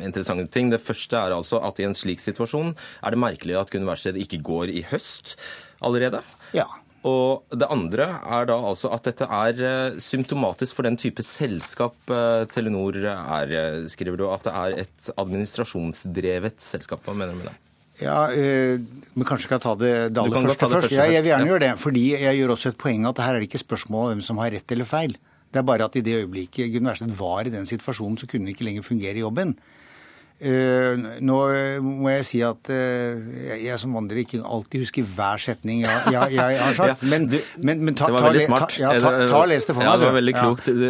[0.00, 0.70] interessante ting.
[0.70, 4.42] Det første er altså at i en slik situasjon er det merkelig at Wærsted ikke
[4.44, 5.36] går i høst
[5.82, 6.22] allerede.
[6.54, 6.68] Ja.
[7.08, 11.96] Og det andre er da altså at dette er eh, symptomatisk for den type selskap
[12.12, 13.56] eh, Telenor er,
[13.88, 14.28] skriver du.
[14.28, 17.02] At det er et administrasjonsdrevet selskap.
[17.06, 17.56] Hva mener du med det?
[18.00, 18.80] Ja, øh,
[19.14, 20.94] men kanskje skal jeg ta det, det aller første det først?
[20.94, 21.52] Ja, jeg vil gjerne ja.
[21.52, 21.72] gjøre det.
[21.80, 24.40] fordi jeg gjør også et poeng at her er det ikke spørsmål om hvem som
[24.42, 25.18] har rett eller feil.
[25.50, 28.46] Det er bare at i det øyeblikket Gunn Wærsted var i den situasjonen, så kunne
[28.46, 29.56] hun ikke lenger fungere i jobben.
[30.40, 31.34] Uh, nå
[31.84, 33.26] må jeg si at uh,
[33.60, 37.02] jeg som vandrer ikke alltid husker hver setning jeg, jeg, jeg har sagt.
[37.04, 37.26] Men,
[37.60, 38.72] men, men ta, det var veldig smart.
[38.72, 39.90] Ta, ja, ta, ta, les det for meg.
[39.90, 40.70] Ja, det var veldig klokt.
[40.72, 40.86] Du,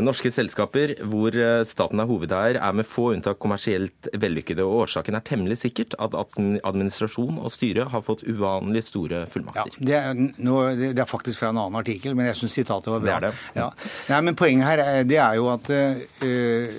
[0.00, 4.64] norske selskaper hvor eh, staten er hovedeier, er med få unntak kommersielt vellykkede.
[4.64, 9.76] og Årsaken er temmelig sikkert at administrasjon og styre har fått uvanlig store fullmakter.
[9.80, 12.92] Ja, det, er, nå, det, er, faktisk fra en annen artikkel, men jeg syns sitatet
[12.92, 13.08] var bra.
[13.10, 13.60] Det er det.
[13.60, 13.68] Ja.
[14.12, 16.70] Nei, men Poenget her er, det er jo at uh,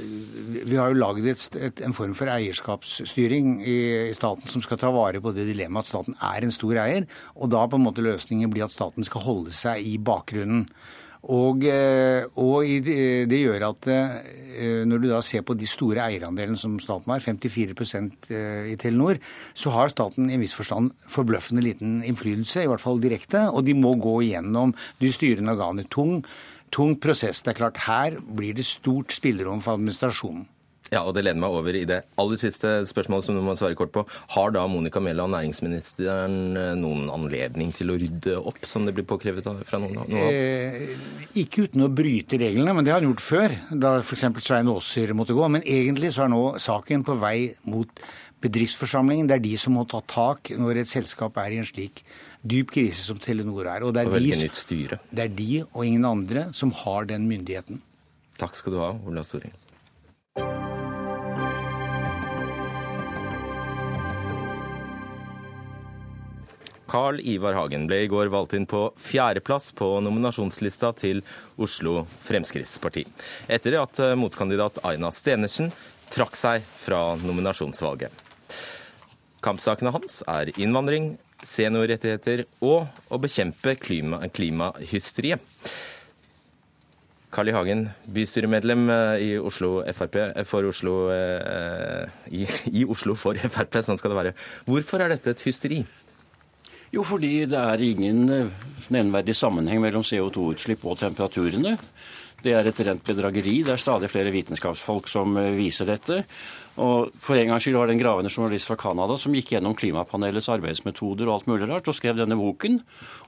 [0.71, 3.77] vi har jo laget en form for eierskapsstyring i,
[4.09, 7.05] i, staten som skal ta vare på det dilemmaet at staten er en stor eier.
[7.37, 10.65] Og da på en måte løsningen blir at staten skal holde seg i bakgrunnen.
[11.29, 16.57] Og, eh, og, det gjør at eh, når du da ser på de store eierandelene
[16.57, 17.75] som staten har, 54
[18.33, 19.19] eh, i Telenor,
[19.53, 23.45] så har staten i en viss forstand forbløffende liten innflytelse, i hvert fall direkte.
[23.53, 25.85] Og de må gå igjennom de styrende organer.
[25.93, 26.23] Tung,
[26.73, 27.43] tung prosess.
[27.45, 30.47] Det er klart, her blir det stort spillerom for administrasjonen.
[30.91, 33.77] Ja, og Det leder meg over i det aller siste spørsmålet som du må svare
[33.79, 34.03] kort på.
[34.33, 36.33] Har da Monica Mæland, næringsministeren,
[36.81, 40.01] noen anledning til å rydde opp, som det blir påkrevet fra noen?
[40.01, 40.91] noen eh,
[41.39, 44.27] ikke uten å bryte reglene, men det har han gjort før, da f.eks.
[44.43, 45.47] Svein Aaser måtte gå.
[45.55, 47.37] Men egentlig så er nå saken på vei
[47.71, 48.03] mot
[48.43, 49.31] bedriftsforsamlingen.
[49.31, 52.03] Det er de som må ta tak når et selskap er i en slik
[52.43, 53.87] dyp krise som Telenor er.
[53.87, 57.79] Og det er, og de, det er de og ingen andre som har den myndigheten.
[58.41, 59.53] Takk skal du ha, Ola Storing.
[66.91, 71.21] Carl Ivar Hagen ble i går valgt inn på fjerdeplass på nominasjonslista til
[71.55, 73.05] Oslo Fremskrittsparti,
[73.47, 75.71] etter at eh, motkandidat Aina Stenersen
[76.11, 78.11] trakk seg fra nominasjonsvalget.
[79.41, 81.13] Kampsakene hans er innvandring,
[81.47, 85.39] seniorrettigheter og å bekjempe klima, klimahysteriet.
[87.31, 87.55] Carl I.
[87.55, 88.89] Hagen, bystyremedlem
[89.23, 90.95] i Oslo FRP for Oslo,
[92.27, 92.43] i,
[92.75, 94.33] i Oslo for Frp, sånn skal det være.
[94.67, 95.85] Hvorfor er dette et hysteri?
[96.91, 98.25] Jo, fordi det er ingen
[98.91, 101.77] nevnverdig sammenheng mellom CO2-utslipp og temperaturene.
[102.41, 103.61] Det er et rent bedrageri.
[103.63, 106.23] Det er stadig flere vitenskapsfolk som viser dette.
[106.81, 109.75] Og For en gangs skyld var det en gravende journalist fra Canada som gikk gjennom
[109.77, 112.79] klimapanelets arbeidsmetoder og alt mulig rart, og skrev denne boken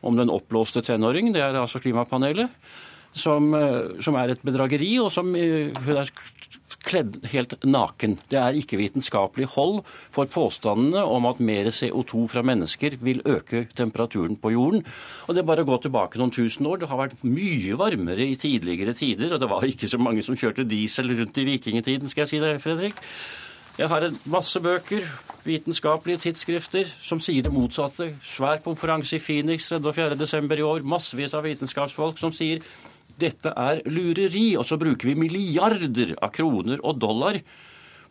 [0.01, 1.31] om den oppblåste tenåring.
[1.35, 2.51] Det er altså klimapanelet.
[3.13, 6.09] Som, eh, som er et bedrageri, og som eh, hun er
[6.83, 8.17] kledd helt naken.
[8.31, 9.81] Det er ikke vitenskapelig hold
[10.13, 14.85] for påstandene om at mer CO2 fra mennesker vil øke temperaturen på jorden.
[15.27, 16.83] Og Det er bare å gå tilbake noen tusen år.
[16.83, 20.35] Det har vært mye varmere i tidligere tider, og det var ikke så mange som
[20.35, 23.01] kjørte diesel rundt i vikingtiden, skal jeg si det, Fredrik.
[23.73, 25.01] Jeg har en masse bøker,
[25.41, 28.11] vitenskapelige tidsskrifter, som sier det motsatte.
[28.21, 29.79] Svær konferanse i Phoenix 3.
[29.81, 30.17] og 4.
[30.19, 30.85] desember i år.
[30.85, 32.61] Massevis av vitenskapsfolk som sier
[33.19, 34.53] dette er lureri.
[34.59, 37.39] Og så bruker vi milliarder av kroner og dollar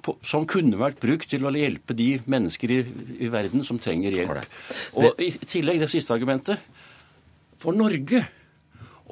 [0.03, 2.81] på, som kunne vært brukt til å hjelpe de mennesker i,
[3.23, 4.47] i verden som trenger hjelp.
[4.99, 6.63] Og i tillegg det siste argumentet.
[7.63, 8.25] For Norge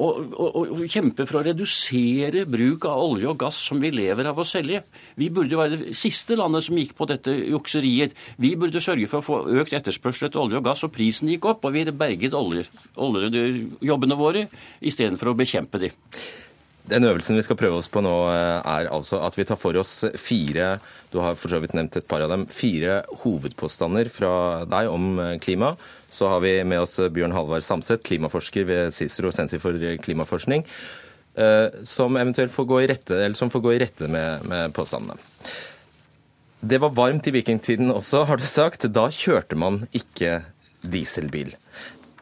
[0.00, 4.30] og, og, og, kjempe for å redusere bruk av olje og gass som vi lever
[4.30, 4.82] av å selge.
[5.20, 8.16] Vi burde være det siste landet som gikk på dette jukseriet.
[8.40, 11.50] Vi burde sørge for å få økt etterspørsel etter olje og gass, og prisen gikk
[11.52, 14.46] opp, og vi berget oljejobbene våre
[14.80, 15.92] istedenfor å bekjempe de.
[16.88, 19.76] Den øvelsen vi skal prøve oss på nå, eh, er altså at vi tar for
[19.76, 20.78] oss fire
[21.10, 25.12] du har for så vidt nevnt et par av dem, fire hovedpåstander fra deg om
[25.18, 25.74] eh, klima
[26.10, 30.64] så har vi med oss Bjørn Halvard Samset, klimaforsker ved Cicero senter for klimaforskning,
[31.38, 35.18] eh, som eventuelt får gå i rette, får gå i rette med, med påstandene.
[36.60, 38.84] Det var varmt i vikingtiden også, har du sagt.
[38.92, 40.42] Da kjørte man ikke
[40.82, 41.54] dieselbil.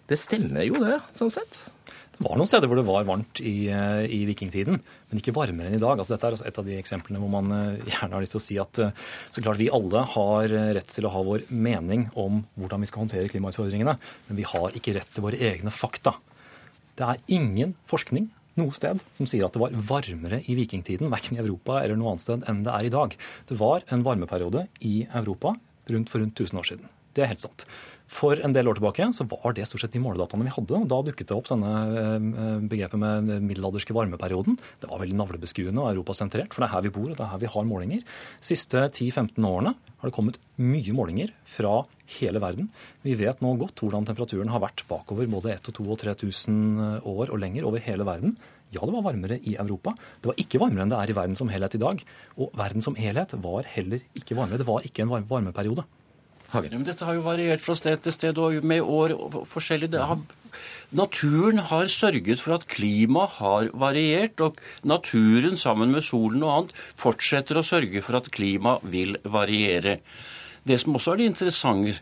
[0.09, 1.59] Det stemmer jo det, sånn sett?
[2.19, 5.71] Det var noen steder hvor det var varmt i, eh, i vikingtiden, men ikke varmere
[5.71, 6.01] enn i dag.
[6.01, 8.43] Altså, dette er et av de eksemplene hvor man eh, gjerne har lyst til å
[8.43, 12.41] si at eh, så klart vi alle har rett til å ha vår mening om
[12.59, 13.95] hvordan vi skal håndtere klimautfordringene,
[14.27, 16.17] men vi har ikke rett til våre egne fakta.
[16.99, 18.27] Det er ingen forskning
[18.59, 22.17] noe sted som sier at det var varmere i vikingtiden, verken i Europa eller noe
[22.17, 23.15] annet sted enn det er i dag.
[23.47, 25.55] Det var en varmeperiode i Europa
[25.89, 26.91] rundt for rundt 1000 år siden.
[27.15, 27.65] Det er helt sant.
[28.09, 30.79] For en del år tilbake så var det stort sett de måledataene vi hadde.
[30.79, 34.57] og Da dukket det opp denne eh, begrepet med middelalderske varmeperioden.
[34.81, 37.33] Det var veldig navlebeskuende og europasentrert, for det er her vi bor og det er
[37.35, 38.05] her vi har målinger.
[38.41, 41.83] Siste 10-15 årene har det kommet mye målinger fra
[42.19, 42.71] hele verden.
[43.05, 47.11] Vi vet nå godt hvordan temperaturen har vært bakover både 1000 og 2000 og 3000
[47.13, 48.39] år og lenger over hele verden.
[48.73, 49.95] Ja, det var varmere i Europa.
[50.21, 52.03] Det var ikke varmere enn det er i verden som helhet i dag.
[52.37, 54.61] Og verden som helhet var heller ikke varmere.
[54.61, 55.87] Det var ikke en varmeperiode.
[56.49, 56.85] Hagen.
[56.87, 59.91] Dette har jo variert fra sted til sted og med år og forskjellig.
[60.01, 60.23] Har,
[60.97, 66.77] naturen har sørget for at klimaet har variert, og naturen sammen med solen og annet
[66.97, 69.99] fortsetter å sørge for at klimaet vil variere.
[70.65, 71.99] Det som også er det interessante,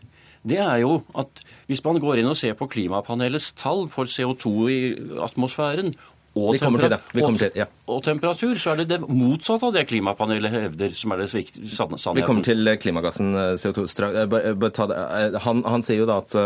[0.47, 4.51] det er jo at hvis man går inn og ser på klimapanelets tall for CO2
[4.71, 4.79] i
[5.23, 5.91] atmosfæren
[6.37, 6.99] og, Vi kommer til det.
[7.13, 7.65] Vi kommer til, ja.
[7.89, 12.19] og temperatur, så er det det motsatte av det klimapanelet hevder, som er det sannheten.
[12.19, 16.37] Vi kommer til eh, klimagassen eh, CO2 eh, han, han, sier jo da at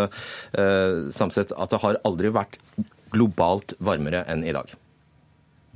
[1.14, 2.58] Samset, at det har aldri vært
[3.12, 4.72] globalt varmere enn i dag.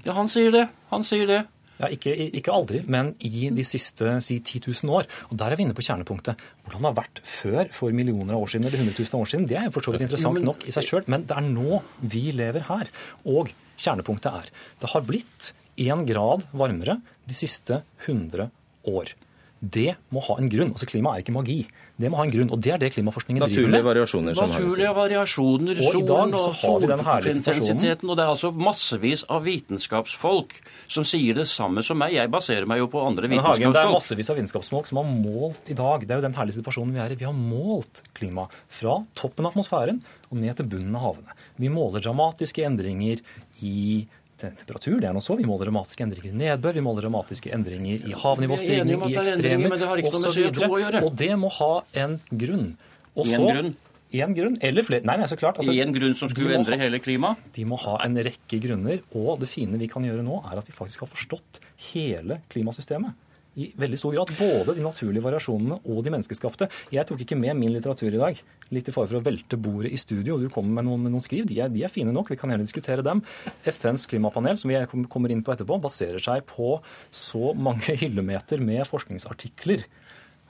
[0.06, 0.68] Ja, han sier det.
[0.94, 1.42] Han sier det.
[1.76, 5.10] Ja, ikke, ikke, aldri, men i de siste si 10 000 år.
[5.30, 6.40] Og Der er vi inne på kjernepunktet.
[6.64, 9.48] Hvordan det har vært før, for millioner av år siden eller 100 000 år siden,
[9.50, 11.06] det er for så vidt interessant nok i seg sjøl.
[11.12, 12.92] Men det er nå vi lever her.
[13.28, 18.48] Og kjernepunktet er det har blitt én grad varmere de siste 100
[18.88, 19.16] år.
[19.60, 20.72] Det må ha en grunn.
[20.76, 21.64] Altså Klima er ikke magi.
[21.96, 23.86] Det må ha en grunn, og det er det klimaforskningen Naturlige driver med.
[23.88, 28.10] Variasjoner som Naturlige variasjoner, og solen og solintensiteten.
[28.10, 30.58] Og det er altså massevis av vitenskapsfolk
[30.92, 32.18] som sier det samme som meg.
[32.18, 33.64] Jeg baserer meg jo på andre vitenskapsfolk.
[33.64, 36.04] Men Hagen, det er massevis av vitenskapsfolk som har målt i dag.
[36.04, 37.20] Det er jo den herlige situasjonen vi er i.
[37.24, 41.40] Vi har målt klima fra toppen av atmosfæren og ned til bunnen av havene.
[41.64, 43.24] Vi måler dramatiske endringer
[43.64, 44.04] i
[44.40, 45.38] temperatur, det er noe så.
[45.40, 49.76] Vi måler dramatiske endringer i nedbør, vi måler dramatiske endringer i havnivåstigning, i ekstremer
[50.12, 51.02] osv.
[51.02, 51.74] Og det må ha
[52.06, 52.72] en grunn.
[53.16, 53.76] Og så, én
[54.16, 55.04] En grunn, eller flere.
[55.04, 55.58] Nei, nei, så klart.
[55.60, 57.42] Altså, en grunn som skulle endre hele klimaet?
[57.58, 59.02] De må ha en rekke grunner.
[59.18, 63.25] Og det fine vi kan gjøre nå, er at vi faktisk har forstått hele klimasystemet
[63.56, 64.32] i veldig stor grad.
[64.40, 66.70] Både de naturlige variasjonene og de menneskeskapte.
[66.94, 68.40] Jeg tok ikke med min litteratur i dag.
[68.76, 70.38] Litt i fare for å velte bordet i studio.
[70.42, 71.48] Du kommer med noen, med noen skriv.
[71.50, 72.32] De er, de er, fine nok.
[72.34, 73.24] Vi kan gjerne diskutere dem.
[73.64, 76.80] FNs klimapanel, som vi kommer inn på etterpå, baserer seg på
[77.14, 79.86] så mange hyllemeter med forskningsartikler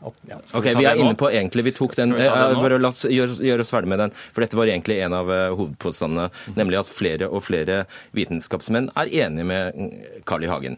[0.05, 0.37] At, ja.
[0.53, 3.05] Ok, Vi er inne på egentlig, vi tok den, vi den eh, bare la oss
[3.07, 4.11] gjøre, gjøre oss ferdig med den.
[4.35, 6.27] For dette var egentlig en av hovedpåstandene.
[6.45, 6.57] Mm.
[6.59, 7.85] nemlig at flere og flere
[8.17, 9.95] vitenskapsmenn er enige med
[10.27, 10.51] Carl I.
[10.51, 10.77] Hagen.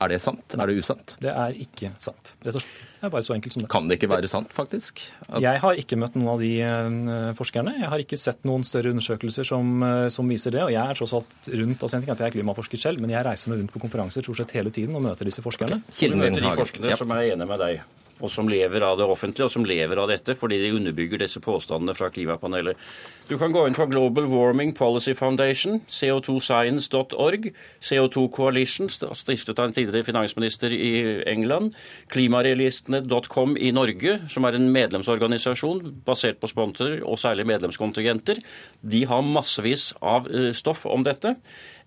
[0.00, 0.54] Er det sant?
[0.60, 1.14] Er det usant?
[1.22, 2.34] Det er ikke sant.
[2.44, 2.82] Rett og slett.
[3.00, 3.68] Det er bare så enkelt som det.
[3.72, 5.00] Kan det ikke være sant, faktisk?
[5.28, 7.72] At, Jeg har ikke møtt noen av de eh, forskerne.
[7.80, 10.62] Jeg har ikke sett noen større undersøkelser som, eh, som viser det.
[10.66, 13.52] Og jeg er tross alt rundt, altså jeg, jeg er klimaforsker selv, men jeg reiser
[13.52, 15.80] meg rundt på konferanser stort sett hele tiden og møter disse forskerne.
[15.86, 16.96] Du Kilden møter de forskerne Ja.
[17.00, 17.80] som er enige med deg,
[18.20, 21.42] og som lever av det offentlige, og som lever av dette fordi de underbygger disse
[21.44, 22.78] påstandene fra klimapanelet.
[23.26, 27.48] Du kan gå inn på Global Warming Policy Foundation, co2science.org,
[27.82, 30.92] CO2 Coalition, stiftet av en tidligere finansminister i
[31.26, 31.74] England,
[32.14, 38.38] klimarealistene.com i Norge, som er en medlemsorganisasjon basert på sponsorer og særlig medlemskontingenter.
[38.80, 41.34] De har massevis av eh, stoff om dette.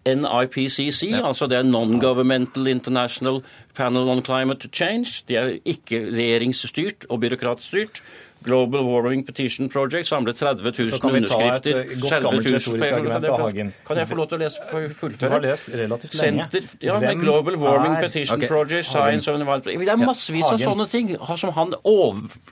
[0.07, 3.41] NIPCC, altså det er Non-Governmental International
[3.75, 5.23] Panel on Climate Change.
[5.27, 8.01] De er ikke regjeringsstyrt og byråkratstyrt.
[8.43, 12.45] Global Warming Petition Project samlet 30 000 Så kan vi ta et, eh, godt gammelt
[12.45, 13.73] 000 retorisk argument av Hagen.
[13.87, 15.29] Kan jeg få lov til å lese for Du fullføre?
[15.31, 16.47] har lest relativt lenge.
[16.51, 18.47] Senter, ja, med Global Warming er- Petition okay.
[18.47, 21.73] Project, Science of Environment Det er massevis av sånne ting som han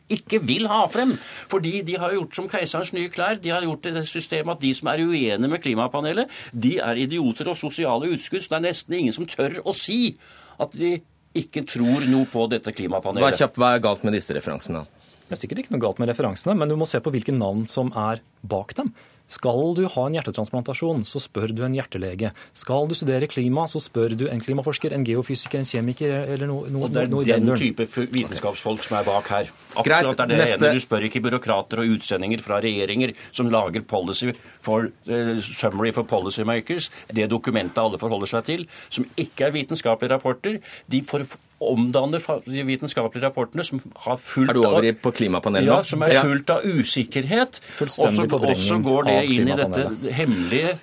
[0.10, 1.17] ikke vil ha frem.
[1.47, 3.41] Fordi de har gjort som keiserens nye klær.
[3.41, 7.47] De har gjort det systemet at de som er uenige med klimapanelet, de er idioter
[7.47, 8.43] og sosiale utskudd.
[8.43, 10.17] Så det er nesten ingen som tør å si
[10.60, 11.02] at de
[11.36, 13.38] ikke tror noe på dette Hva er, klimapanelet.
[13.38, 14.86] kjapt, hva er galt med disse referansene?
[15.27, 17.65] Det er sikkert ikke noe galt med referansene, men du må se på hvilke navn
[17.67, 18.93] som er bak dem.
[19.27, 22.29] Skal du ha en hjertetransplantasjon, så spør du en hjertelege.
[22.55, 26.69] Skal du studere klima, så spør du en klimaforsker, en geofysiker, en kjemiker eller noe,
[26.71, 29.51] noe, Og det noe er i den den type vitenskapsfolk som er bak her.
[29.83, 30.79] Greit, er det neste- ene.
[30.79, 36.03] Du spør ikke byråkrater og utsendinger fra regjeringer som lager policy for, uh, summary for
[36.07, 40.61] policymakers, det dokumentet alle forholder seg til, som ikke er vitenskapelige rapporter.
[40.87, 41.27] De får
[41.59, 45.81] omdanner de vitenskapelige rapportene som har fullt Er du over av- i på klimapanelet ja,
[45.83, 47.61] som er fullt av usikkerhet.
[47.81, 50.77] Og så går det inn i dette hemmelige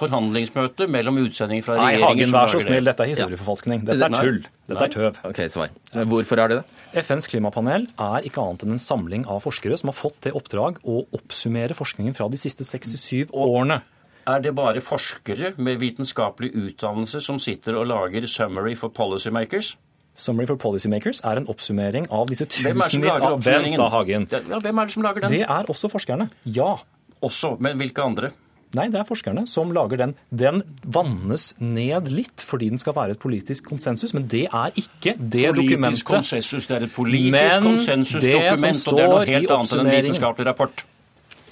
[0.00, 3.84] forhandlingsmøtet mellom utsendinger fra regjeringen Nei, Hagen, vær så snill, dette er historieforfalskning.
[3.88, 4.40] Dette er tull.
[4.70, 5.18] Dette er tøv.
[5.30, 5.72] Ok, svar.
[6.12, 6.80] Hvorfor er det det?
[7.04, 10.80] FNs klimapanel er ikke annet enn en samling av forskere som har fått det oppdrag
[10.88, 13.80] å oppsummere forskningen fra de siste 67 årene.
[14.30, 19.74] Er det bare forskere med vitenskapelig utdannelse som sitter og lager summary for policymakers?
[20.20, 24.28] Summary for Policymakers er en oppsummering av disse tusenvis av Vent da, Hagen.
[24.30, 25.34] Ja, hvem er det som lager den?
[25.34, 26.28] Det er også forskerne.
[26.44, 26.76] Ja.
[27.24, 28.30] Også, men hvilke andre?
[28.78, 30.12] Nei, det er forskerne som lager den.
[30.30, 35.16] Den vannes ned litt fordi den skal være et politisk konsensus, men det er ikke
[35.18, 36.04] det Politisk dokumentet.
[36.06, 36.68] konsensus.
[36.70, 40.84] Det er et politisk konsensusdokument, og det er noe helt annet enn en vitenskapelig rapport.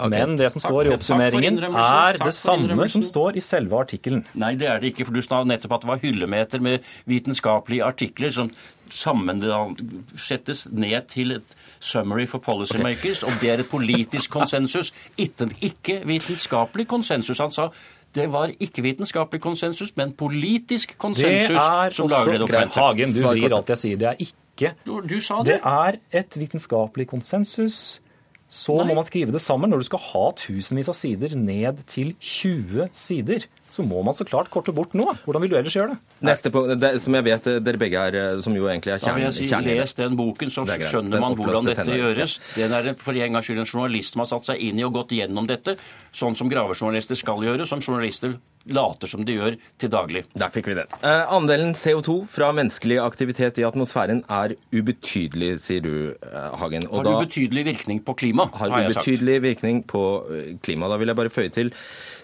[0.07, 4.23] Men det som står i oppsummeringen, er det samme som står i selve artikkelen.
[4.39, 7.83] Nei, det er det ikke, for du sa nettopp at det var hyllemeter med vitenskapelige
[7.83, 8.51] artikler som
[8.89, 16.87] sammensettes ned til et summary for policymakers, og det er et politisk konsensus, ikke, vitenskapelig
[16.87, 17.39] konsensus.
[17.39, 17.69] Han sa
[18.15, 22.77] det var ikke vitenskapelig konsensus, men politisk Det konsensus er som lager det dokumentet.
[22.81, 23.97] Hagen, du vrir alt jeg sier.
[23.97, 25.53] Det er ikke Du, du sa det.
[25.53, 28.01] Det er et vitenskapelig konsensus.
[28.49, 28.87] Så Nei.
[28.89, 29.69] må man skrive det sammen.
[29.69, 34.25] Når du skal ha tusenvis av sider ned til 20 sider, så må man så
[34.25, 35.13] klart korte bort noe.
[35.21, 35.97] Hvordan vil du ellers gjøre det?
[36.25, 39.27] Neste punkt, det, som jeg vet dere begge er, eh, som jo egentlig er kjernen
[39.27, 39.77] jeg si, kjernen.
[39.77, 42.01] Les den boken, så er skjønner Den man hvordan dette tenner.
[42.01, 42.39] gjøres.
[42.57, 44.97] Den er for en gangs skyld en journalist som har satt seg inn i og
[44.97, 45.77] gått gjennom dette,
[46.11, 48.33] sånn som gravejournalister skal gjøre, som journalister
[48.67, 50.23] later som de gjør til daglig.
[50.37, 50.91] Der fikk vi den.
[50.99, 56.87] Eh, andelen CO2 fra menneskelig aktivitet i atmosfæren er ubetydelig, sier du, eh, Hagen.
[56.89, 59.05] Og Har ubetydelig virkning på klima, har har jeg sagt.
[59.05, 60.89] Har ubetydelig virkning på eh, klima.
[60.89, 61.71] Da vil jeg bare føye til,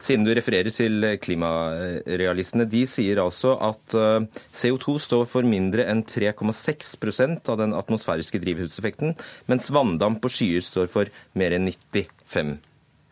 [0.01, 6.03] siden du refererer til klimarealistene, de sier altså at eh, CO2 står for mindre enn
[6.03, 9.15] 3,6% av den atmosfæriske drivhuseffekten,
[9.47, 12.59] mens vanndamp og skyer står for mer enn 95%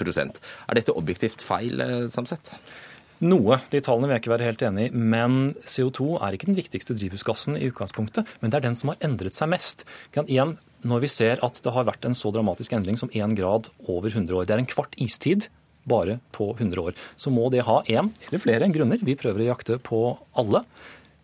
[0.03, 1.79] Er dette objektivt feil,
[2.11, 2.51] samsett?
[2.51, 2.57] Samset?
[3.23, 3.61] Noe.
[3.71, 4.93] De tallene vil jeg ikke være helt enig i.
[4.93, 8.99] Men CO2 er ikke den viktigste drivhusgassen i utgangspunktet, men det er den som har
[9.05, 9.85] endret seg mest.
[10.25, 13.69] Igjen, når vi ser at det har vært en så dramatisk endring som én grad
[13.87, 15.47] over 100 år, det er en kvart istid
[15.87, 19.01] bare på 100 år, så må det ha én eller flere grunner.
[19.03, 20.03] Vi prøver å jakte på
[20.39, 20.63] alle.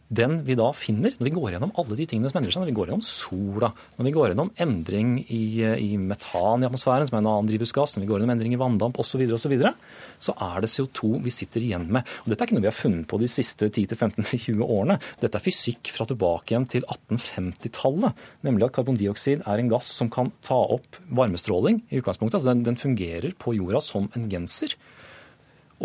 [0.09, 2.71] Den vi da finner, når vi går gjennom alle de tingene som endrer seg, når
[2.71, 3.67] vi går gjennom sola,
[3.99, 7.93] når vi går gjennom endring i, i metan i atmosfæren, som er en annen drivhusgass,
[7.93, 9.75] når vi går gjennom endring i vanndamp osv., så, videre,
[10.17, 12.09] så er det CO2 vi sitter igjen med.
[12.23, 14.97] Og Dette er ikke noe vi har funnet på de siste 10-15-20 årene.
[15.21, 18.25] Dette er fysikk fra tilbake igjen til 1850-tallet.
[18.49, 22.41] Nemlig at karbondioksid er en gass som kan ta opp varmestråling i utgangspunktet.
[22.41, 24.73] Altså den, den fungerer på jorda som en genser.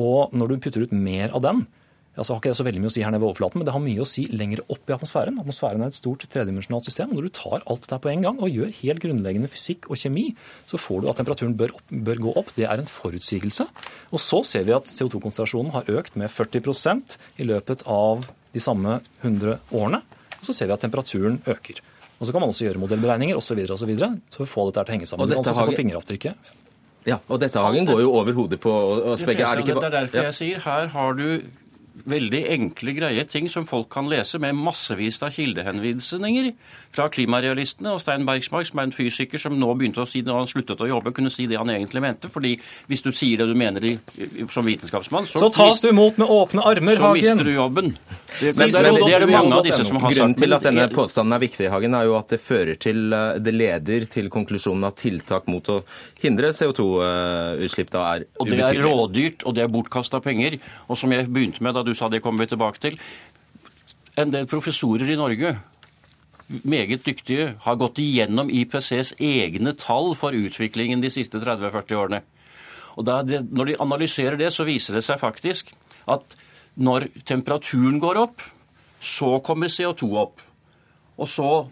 [0.00, 1.66] Og når du putter ut mer av den,
[2.20, 3.74] altså har ikke det så veldig mye å si her nede ved overflaten, men det
[3.74, 5.40] har mye å si lenger opp i atmosfæren.
[5.42, 7.10] Atmosfæren er et stort tredimensjonalt system.
[7.10, 9.98] og Når du tar alt dette på en gang og gjør helt grunnleggende fysikk og
[9.98, 10.26] kjemi,
[10.70, 12.52] så får du at temperaturen bør, opp, bør gå opp.
[12.54, 13.66] Det er en forutsigelse.
[14.14, 19.00] Og så ser vi at CO2-konsentrasjonen har økt med 40% i løpet av de samme
[19.24, 20.04] 100 årene.
[20.38, 21.82] Og så ser vi at temperaturen øker.
[22.20, 23.50] Og Så kan man også gjøre modellberegninger osv.
[23.50, 25.26] Så, videre, og så, videre, så få dette til å henge sammen.
[25.26, 25.66] Og dette har...
[25.66, 25.80] har...
[25.82, 26.52] fingeravtrykket.
[27.04, 28.72] Ja, og dette Hagen går jo over hodet på
[29.12, 29.44] oss begge.
[29.44, 29.76] Er det, ikke...
[29.76, 31.26] det er derfor jeg sier her har du
[32.08, 36.50] veldig enkle, greie ting som folk kan lese med massevis av kildehenvisninger
[36.94, 37.94] fra klimarealistene.
[37.94, 40.50] Og Stein Bergsmark, som er en fysiker som nå begynte å si det når han
[40.50, 42.30] sluttet å jobbe, kunne si det han egentlig mente.
[42.32, 42.54] fordi
[42.90, 43.94] hvis du sier det du mener i,
[44.52, 47.24] som vitenskapsmann, så, så tas du imot med åpne armer, så Hagen.
[47.24, 47.90] Så mister du jobben.
[47.94, 50.18] Det, men, det, er, det er det mange av disse som har sagt.
[50.18, 53.40] Grunnen til at denne påstanden er viktig, Hagen, er jo at det fører til eh,
[53.44, 55.80] Det leder til konklusjonen at tiltak mot å
[56.24, 58.40] hindre CO2-utslipp da er ubetydelig.
[58.44, 60.58] Og det er rådyrt, og det er bortkasta penger.
[60.88, 62.98] Og som jeg begynte med da du sa det kommer vi tilbake til.
[64.20, 65.56] En del professorer i Norge
[66.62, 72.20] meget dyktige, har gått igjennom IPCs egne tall for utviklingen de siste 30-40 årene.
[72.96, 75.72] Og det, Når de analyserer det, så viser det seg faktisk
[76.06, 76.36] at
[76.76, 78.42] når temperaturen går opp,
[79.00, 80.40] så kommer CO2 opp.
[81.18, 81.66] Og så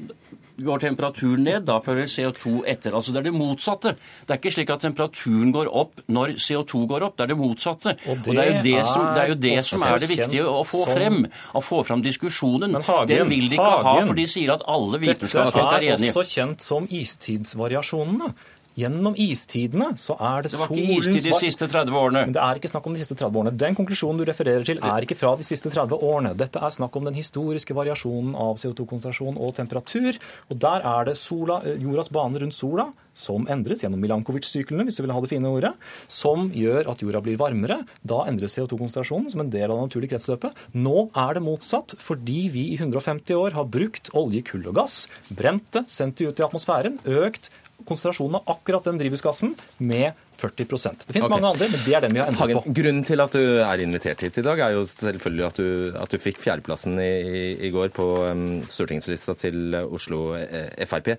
[0.60, 2.94] går temperaturen ned, da fører CO2 etter.
[2.96, 3.94] Altså Det er det motsatte.
[4.26, 7.38] Det er ikke slik at temperaturen går opp når CO2 går opp, det er det
[7.40, 7.96] motsatte.
[8.06, 10.10] Og det, og det er jo det, som, det, er, jo det som er det
[10.12, 11.20] viktige å få frem.
[11.52, 12.76] Å få frem diskusjonen.
[12.82, 16.00] Hagen, det vil de ikke Hagen, ha, for de sier at alle vitenskapsfolk er enige.
[16.00, 18.32] Dette er også kjent som istidsvariasjonene.
[18.78, 22.24] Gjennom istidene så er det solens Det var ikke istid de siste 30 årene.
[22.26, 23.54] Men det er ikke snakk om de siste 30 årene.
[23.60, 26.32] Den konklusjonen du refererer til, er ikke fra de siste 30 årene.
[26.38, 30.16] Dette er snakk om den historiske variasjonen av CO2-konsentrasjon og temperatur.
[30.48, 34.96] Og der er det sola, eh, jordas bane rundt sola som endres gjennom Milankovic-syklene, hvis
[34.96, 35.72] du vil ha det fine ordet,
[36.08, 37.82] som gjør at jorda blir varmere.
[38.00, 40.56] Da endres CO2-konsentrasjonen som en del av det naturlige kretsløpet.
[40.72, 45.06] Nå er det motsatt, fordi vi i 150 år har brukt olje, kull og gass,
[45.28, 47.50] brent det, sendt det ut i atmosfæren, økt
[47.88, 51.30] konsentrasjonen av akkurat den drivhusgassen med 40 Det finnes okay.
[51.30, 52.74] mange andre, men det er den vi har endret på.
[52.78, 55.68] Grunnen til at du er invitert hit i dag, er jo selvfølgelig at du,
[56.02, 61.14] at du fikk fjerdeplassen i, i, i, går på um, stortingslista til Oslo eh, Frp.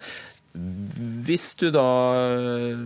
[1.25, 1.87] Hvis du da
[2.19, 2.83] eh,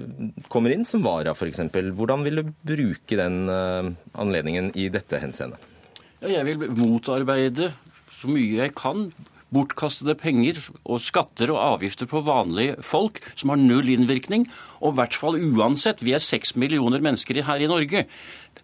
[0.51, 1.65] kommer inn som vara, f.eks.,
[1.97, 5.73] hvordan vil du bruke den uh, anledningen i dette henseendet?
[6.21, 7.71] Ja, jeg vil motarbeide
[8.17, 9.09] så mye jeg kan
[9.53, 14.47] bortkastede penger og skatter og avgifter på vanlige folk som har null innvirkning.
[14.81, 18.05] Og i hvert fall uansett, vi er seks millioner mennesker her i Norge.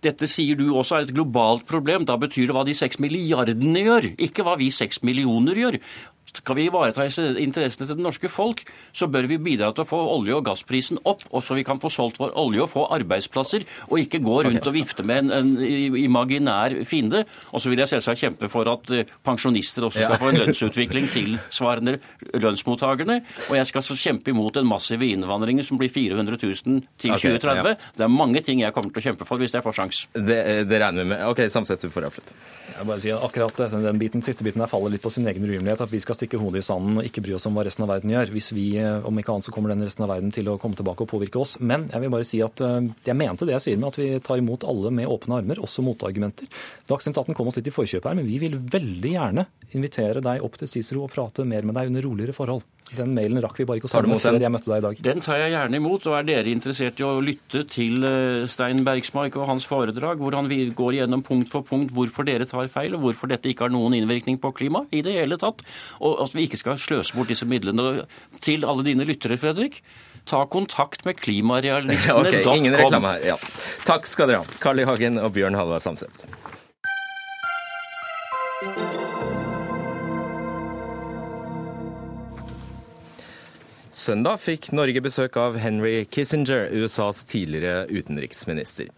[0.04, 2.08] Dette sier du også er et globalt problem.
[2.08, 5.80] Da betyr det hva de seks milliardene gjør, ikke hva vi seks millioner gjør.
[6.34, 10.00] Skal vi ivareta interessene til det norske folk, så bør vi bidra til å få
[10.16, 13.66] olje- og gassprisen opp, og så vi kan få solgt vår olje og få arbeidsplasser,
[13.90, 17.24] og ikke gå rundt og vifte med en, en imaginær fiende.
[17.52, 21.10] Og så vil jeg selvsagt kjempe for at eh, pensjonister også skal få en lønnsutvikling
[21.14, 22.00] tilsvarende
[22.34, 23.20] lønnsmottakerne.
[23.50, 27.78] Og jeg skal så kjempe imot den massive innvandringen som blir 400 000 til 2030.
[27.98, 30.04] Det er mange ting jeg kommer til å kjempe for hvis jeg får sjans.
[30.14, 31.26] Det, det regner vi med.
[31.30, 32.36] OK, Samset, du får avslutte.
[32.74, 35.86] Jeg bare sier akkurat den biten, siste biten her faller litt på sin egen urimelighet.
[35.86, 37.92] At vi skal stikke hodet i sanden og ikke bry oss om hva resten av
[37.92, 38.32] verden gjør.
[38.34, 40.80] Hvis vi, eh, om ikke annet, så kommer den resten av verden til å komme
[40.80, 41.58] tilbake og påvirke oss.
[41.60, 44.10] Men jeg vil bare si at eh, jeg mente det jeg sier med at vi
[44.24, 46.48] tar imot alle med åpne armer, også motargumenter.
[46.90, 50.44] Dagsnytt 18 kom oss litt i forkjøpet her, men vi vil veldig gjerne invitere deg
[50.46, 52.64] opp til Cicero og prate mer med deg under roligere forhold.
[52.94, 55.00] Den mailen rakk vi bare ikke å sende før jeg møtte deg i dag.
[55.08, 56.06] Den tar jeg gjerne imot.
[56.10, 60.38] og Er dere interessert i å lytte til eh, Stein Bergsmark og hans foredrag, hvor
[60.38, 63.74] han går gjennom punkt for punkt hvorfor dere tar feil, og hvorfor dette ikke har
[63.74, 65.64] noen innvirkning på klimaet i det hele tatt,
[66.04, 68.06] og at vi ikke skal sløse bort disse midlene
[68.44, 69.82] til alle dine lyttere, Fredrik?
[70.30, 72.26] Ta kontakt med klimarealistene.com.
[72.34, 73.34] Okay, ingen reklame her.
[73.34, 73.38] Ja.
[73.88, 74.88] Takk skal dere ha, Carl I.
[74.88, 76.28] Hagen og Bjørn Halvard Samset.
[84.04, 88.90] Søndag fikk Norge besøk av Henry Kissinger, USAs tidligere utenriksminister.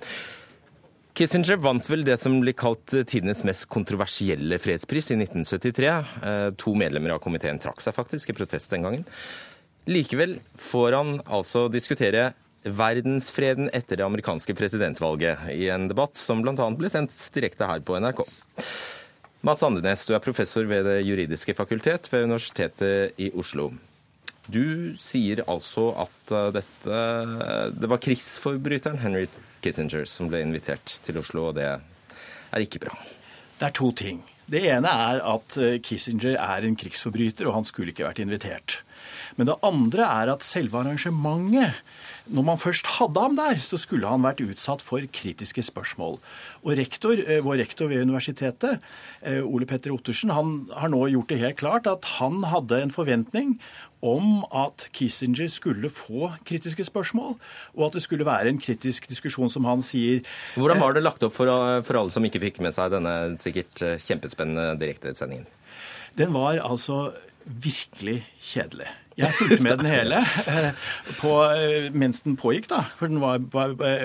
[1.15, 5.91] Kissinger vant vel det som blir kalt tidenes mest kontroversielle fredspris i 1973.
[6.27, 9.05] Eh, to medlemmer av komiteen trakk seg faktisk i protest den gangen.
[9.87, 12.33] Likevel får han altså diskutere
[12.65, 16.67] verdensfreden etter det amerikanske presidentvalget i en debatt som bl.a.
[16.75, 18.25] ble sendt direkte her på NRK.
[19.45, 23.69] Mats Andenes, du er professor ved Det juridiske fakultet ved Universitetet i Oslo.
[24.51, 26.97] Du sier altså at uh, dette
[27.79, 29.29] Det var krigsforbryteren Henry
[29.65, 32.95] Kissinger som ble invitert til Oslo, og det er ikke bra.
[33.57, 34.23] Det er to ting.
[34.45, 38.79] Det ene er at uh, Kissinger er en krigsforbryter, og han skulle ikke vært invitert.
[39.35, 41.81] Men det andre er at selve arrangementet
[42.25, 46.17] når man først hadde ham der, så skulle han vært utsatt for kritiske spørsmål.
[46.65, 48.79] Og rektor, eh, vår rektor ved universitetet,
[49.21, 52.89] eh, Ole Petter Ottersen, han har nå gjort det helt klart at han hadde en
[52.89, 53.59] forventning
[54.05, 57.35] om at Kissinger skulle få kritiske spørsmål,
[57.75, 60.21] og at det skulle være en kritisk diskusjon, som han sier.
[60.55, 61.49] Hvordan var det lagt opp for,
[61.85, 65.47] for alle som ikke fikk med seg denne sikkert eh, kjempespennende direktesendingen?
[66.15, 67.09] Den var altså
[67.45, 68.91] virkelig kjedelig.
[69.15, 70.65] Jeg fulgte med den hele eh,
[71.21, 72.67] på, eh, mens den pågikk.
[72.69, 73.39] da, for den var,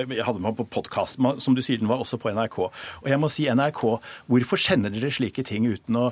[0.07, 1.19] Jeg hadde den på podkast.
[1.43, 2.59] Som du sier, den var også på NRK.
[3.03, 3.83] Og jeg må si NRK,
[4.31, 6.05] hvorfor sender dere slike ting uten å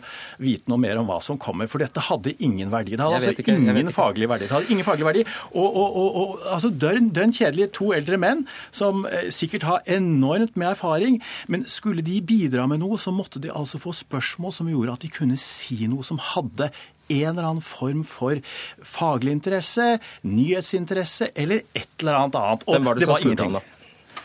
[0.42, 1.70] vite noe mer om hva som kommer?
[1.70, 2.96] For dette hadde ingen verdi.
[2.96, 4.48] Det hadde altså ikke, ingen faglig verdi.
[4.48, 5.24] Det hadde ingen faglig verdi.
[5.52, 9.86] Og, og, og, og altså dønn, dønn kjedelige to eldre menn som eh, sikkert har
[9.86, 14.58] enormt med erfaring, men skulle de bidra med noe, så måtte de altså få spørsmål
[14.58, 16.72] som gjorde at de kunne si noe som hadde
[17.08, 18.40] en eller annen form for
[18.84, 19.96] faglig interesse,
[20.26, 22.68] nyhetsinteresse eller et eller annet annet.
[22.68, 24.22] Og Hvem var det, det som spurte han, da?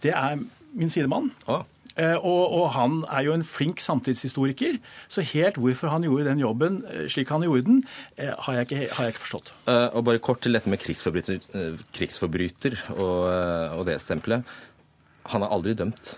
[0.00, 0.40] Det er
[0.72, 1.30] min sidemann.
[1.50, 1.66] Ah.
[2.00, 4.78] Og, og, han er jo en flink samtidshistoriker,
[5.10, 7.82] så helt hvorfor han gjorde den jobben eh, slik han gjorde den,
[8.16, 9.52] eh, har jeg ikke, har jeg ikke forstått.
[9.66, 11.44] Uh, og bare kort til dette med krigsforbryter,
[11.92, 13.18] krigsforbryter og,
[13.76, 14.48] og det stempelet.
[15.34, 16.14] Han er aldri dømt.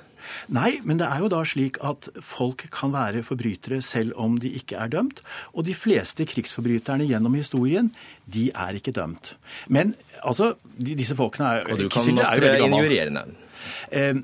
[0.52, 4.52] Nei, men det er jo da slik at folk kan være forbrytere selv om de
[4.58, 5.22] ikke er dømt.
[5.52, 7.92] Og de fleste krigsforbryterne gjennom historien,
[8.26, 9.36] de er ikke dømt.
[9.68, 13.26] Men altså, disse folkene er Og du kan opptre injurierende.
[13.92, 14.14] Eh,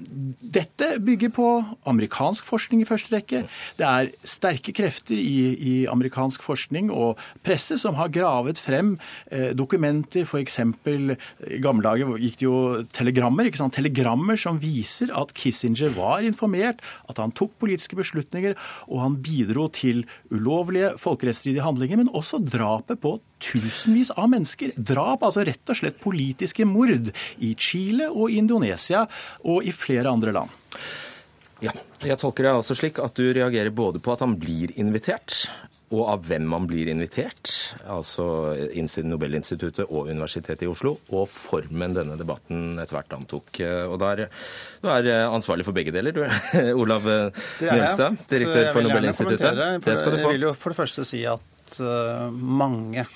[0.58, 1.48] dette bygger på
[1.88, 3.44] amerikansk forskning i første rekke.
[3.78, 8.96] Det er sterke krefter i, i amerikansk forskning og presse som har gravet frem
[9.30, 10.60] eh, dokumenter, f.eks.
[10.60, 12.58] i gamle dager gikk det jo
[12.94, 18.56] telegrammer, telegrammer som viser at Kissinger var informert, at han tok politiske beslutninger,
[18.88, 24.74] og han bidro til ulovlige folkerettsstridige handlinger, men også drapet på tusenvis av mennesker.
[24.76, 27.12] Drap, altså rett og slett politiske mord
[27.44, 29.04] i Chile og Indonesia
[29.44, 30.56] og i flere andre land.
[31.64, 31.72] Ja,
[32.04, 35.48] Jeg tolker deg altså slik at du reagerer både på at han blir invitert,
[35.88, 37.50] og av hvem han blir invitert,
[37.88, 38.52] altså
[39.08, 43.62] Nobelinstituttet og Universitetet i Oslo, og formen denne debatten etter hvert antok.
[43.88, 44.26] Og der,
[44.82, 46.22] Du er ansvarlig for begge deler, du,
[46.82, 49.62] Olav Njølstad, direktør for Nobelinstituttet.
[49.82, 50.28] Det skal du få.
[50.28, 53.06] Jeg vil jo for det første si at uh, mange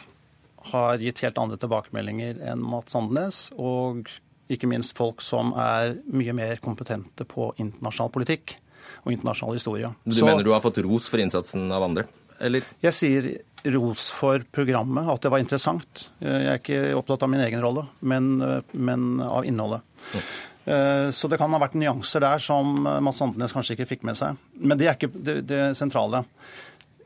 [0.70, 4.10] har gitt helt andre tilbakemeldinger enn Mats Sandnes, og
[4.52, 8.56] ikke minst folk som er mye mer kompetente på internasjonal politikk
[9.02, 9.92] og internasjonal historie.
[10.04, 12.06] Du Så, mener du har fått ros for innsatsen av andre?
[12.42, 12.66] Eller?
[12.82, 13.28] Jeg sier
[13.72, 16.08] ros for programmet, at det var interessant.
[16.18, 18.34] Jeg er ikke opptatt av min egen rolle, men,
[18.72, 19.84] men av innholdet.
[20.64, 24.18] Eh, så det kan ha vært nyanser der som Mads Andenes kanskje ikke fikk med
[24.18, 24.38] seg.
[24.58, 26.24] Men det er ikke det, det sentrale.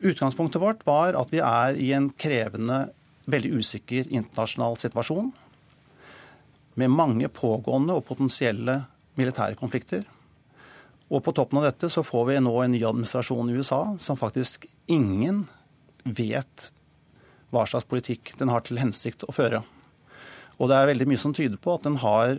[0.00, 2.86] Utgangspunktet vårt var at vi er i en krevende
[3.30, 5.32] veldig usikker internasjonal situasjon
[6.76, 8.82] med mange pågående og potensielle
[9.16, 10.04] militære konflikter.
[11.06, 14.18] Og på toppen av dette så får vi nå en ny administrasjon i USA som
[14.18, 15.44] faktisk ingen
[16.04, 16.70] vet
[17.54, 19.62] hva slags politikk den har til hensikt å føre.
[20.58, 22.36] Og det er veldig mye som tyder på at den har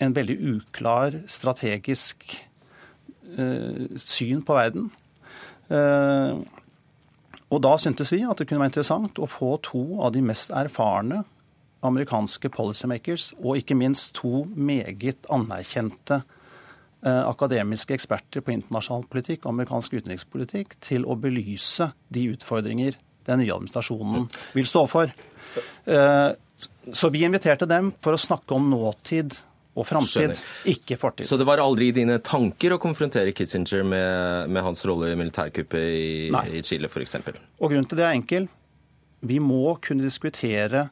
[0.00, 2.24] en veldig uklar strategisk
[3.36, 4.88] eh, syn på verden.
[5.70, 6.40] Uh,
[7.50, 10.52] og da syntes vi at det kunne være interessant å få to av de mest
[10.54, 11.24] erfarne
[11.86, 19.54] amerikanske policymakers, og ikke minst to meget anerkjente eh, akademiske eksperter på internasjonal politikk og
[19.54, 22.98] amerikansk utenrikspolitikk, til å belyse de utfordringer
[23.28, 25.12] den nye administrasjonen vil stå for.
[25.88, 26.30] Eh,
[26.92, 29.38] så vi inviterte dem for å snakke om nåtid
[29.80, 30.36] og framtid,
[30.70, 31.28] ikke fortid.
[31.28, 35.18] Så det var aldri i dine tanker å konfrontere Kissinger med, med hans rolle i
[35.18, 37.18] militærkuppet i, i Chile f.eks.?
[37.60, 38.48] Og grunnen til det er enkel.
[39.20, 40.88] Vi må kunne diskutere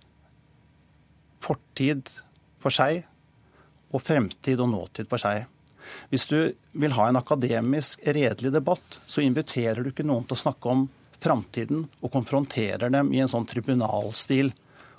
[1.43, 2.11] fortid
[2.63, 3.05] for seg
[3.95, 5.47] og fremtid og nåtid for seg.
[6.13, 6.39] Hvis du
[6.77, 10.87] vil ha en akademisk redelig debatt, så inviterer du ikke noen til å snakke om
[11.19, 14.53] framtiden og konfronterer dem i en sånn tribunalstil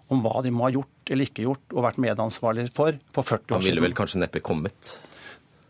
[0.09, 3.33] om hva de må ha gjort eller ikke gjort og vært medansvarlig for for 40
[3.33, 3.55] år siden.
[3.57, 4.97] Han ville vel kanskje neppe kommet?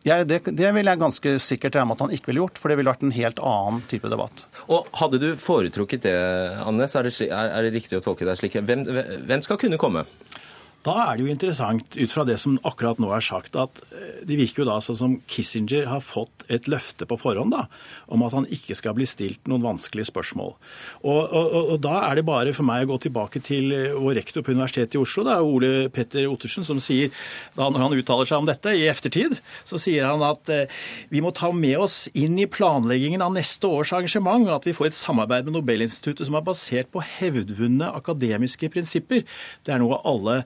[0.07, 2.71] Ja, det, det vil jeg ganske sikkert regne med at han ikke ville gjort, for
[2.71, 4.45] det ville vært en helt annen type debatt.
[4.71, 6.15] Og Hadde du foretrukket det,
[6.63, 8.55] Annes, er det, er, det riktig å tolke deg slik?
[8.63, 8.85] Hvem,
[9.27, 10.05] hvem skal kunne komme?
[10.85, 14.21] Da er det jo interessant, ut fra det som akkurat nå er sagt, at eh,
[14.27, 17.65] det virker jo da sånn som Kissinger har fått et løfte på forhånd da,
[18.07, 20.53] om at han ikke skal bli stilt noen vanskelige spørsmål.
[21.03, 24.15] Og, og, og, da er det bare for meg å gå tilbake til eh, vår
[24.21, 27.11] rektor på Universitetet i Oslo, det er Ole Petter Ottersen, som sier,
[27.59, 29.35] da når han uttaler seg om dette i eftertid,
[29.67, 30.79] så sier han at eh,
[31.11, 34.93] vi må ta med oss inn i planleggingen av neste års arrangement at vi får
[34.93, 39.27] et samarbeid med Nobelinstituttet som er basert på hevdvunne akademiske prinsipper.
[39.67, 40.39] Det er noe alle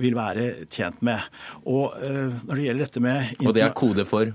[0.00, 1.22] vil være tjent med.
[1.68, 4.32] Og eh, når det gjelder dette med Og det er kode for?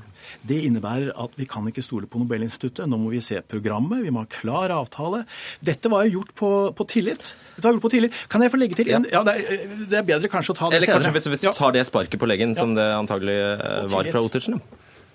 [0.48, 2.88] Det innebærer at vi kan ikke stole på Nobelinstituttet.
[2.90, 5.24] Nå må vi se programmet, vi må ha klar avtale.
[5.66, 7.34] Dette var jo gjort på, på tillit.
[7.56, 8.22] Dette var gjort på tillit.
[8.32, 10.70] Kan jeg få legge til en ja, det, er, det, er, bedre kanskje å ta
[10.70, 11.02] det Eller senere.
[11.02, 12.64] Eller kanskje hvis vi tar det sparket på leggen, ja.
[12.64, 14.62] som det antagelig eh, var fra Ottersen?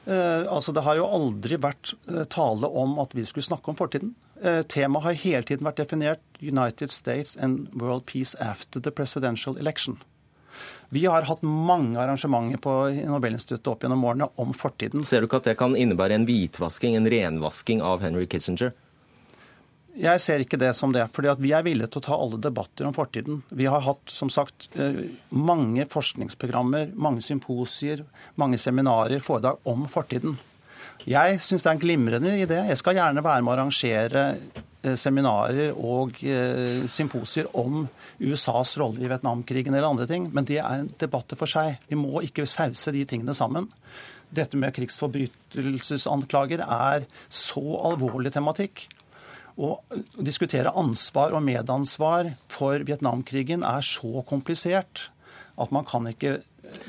[0.07, 1.97] Eh, altså, Det har jo aldri vært
[2.35, 4.15] tale om at vi skulle snakke om fortiden.
[4.43, 9.57] Eh, temaet har hele tiden vært definert United States and World Peace after the presidential
[9.57, 9.99] election.
[10.95, 12.73] Vi har hatt mange arrangementer på
[13.09, 15.05] Nobelinstituttet opp gjennom årene om fortiden.
[15.05, 18.75] Ser du ikke at det kan innebære en hvitvasking, en renvasking av Henry Kissinger?
[19.97, 21.07] Jeg ser ikke det som det.
[21.17, 23.43] fordi vi er villige til å ta alle debatter om fortiden.
[23.49, 28.05] Vi har hatt som sagt, eh, mange forskningsprogrammer, mange symposier,
[28.37, 30.37] mange seminarer, foredrag om fortiden.
[31.07, 32.69] Jeg syns det er en glimrende idé.
[32.69, 34.39] Jeg skal gjerne være med å arrangere
[34.95, 37.87] seminarer og eh, symposier om
[38.23, 41.81] USAs rolle i Vietnamkrigen eller andre ting, men det er en debatt for seg.
[41.91, 43.67] Vi må ikke sause de tingene sammen.
[44.31, 48.87] Dette med krigsforbrytelsesanklager er så alvorlig tematikk.
[49.57, 49.79] Å
[50.21, 55.09] diskutere ansvar og medansvar for Vietnamkrigen er så komplisert
[55.57, 56.43] at man kan ikke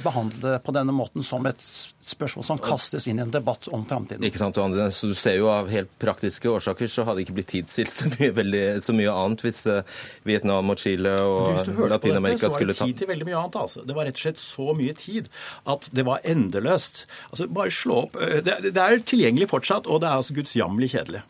[0.03, 1.61] behandle det på denne måten som et
[2.07, 4.23] spørsmål som kastes inn i en debatt om framtiden.
[4.27, 7.37] Ikke sant, Andre, så Du ser jo av helt praktiske årsaker så hadde det ikke
[7.39, 9.81] blitt tidstilt så mye, veldig, så mye annet hvis uh,
[10.27, 12.93] Vietnam og Chile og Latin-Amerika skulle ta Hvis du hørte på dette, Så var det
[12.93, 13.59] tid til veldig mye annet.
[13.63, 13.87] altså.
[13.87, 15.31] Det var rett og slett så mye tid
[15.75, 17.03] at det var endeløst.
[17.31, 18.21] Altså, Bare slå opp.
[18.21, 21.25] Eh, det, det er tilgjengelig fortsatt, og det er altså gudsjammelig kjedelig.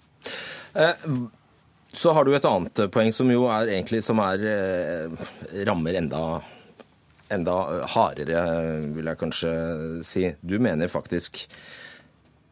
[0.77, 1.09] Eh,
[1.97, 4.43] så har du et annet poeng som jo er egentlig som er,
[5.65, 6.21] rammer enda
[7.33, 7.57] enda
[7.93, 8.41] hardere,
[8.95, 9.51] vil jeg kanskje
[10.07, 10.29] si.
[10.41, 11.45] Du mener faktisk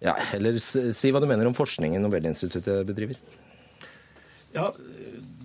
[0.03, 3.17] ja, Eller si hva du mener om forskningen Nobelinstituttet bedriver.
[4.55, 4.69] Ja,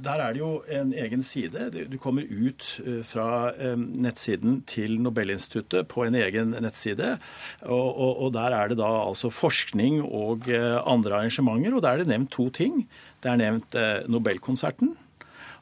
[0.05, 1.70] der er det jo en egen side.
[1.91, 7.16] Du kommer ut eh, fra eh, nettsiden til Nobelinstituttet på en egen nettside.
[7.62, 11.74] Og, og, og, der er det da altså forskning og eh, andre arrangementer.
[11.74, 12.85] Og der er det nevnt to ting.
[13.22, 13.76] Det er nevnt
[14.09, 14.95] Nobelkonserten.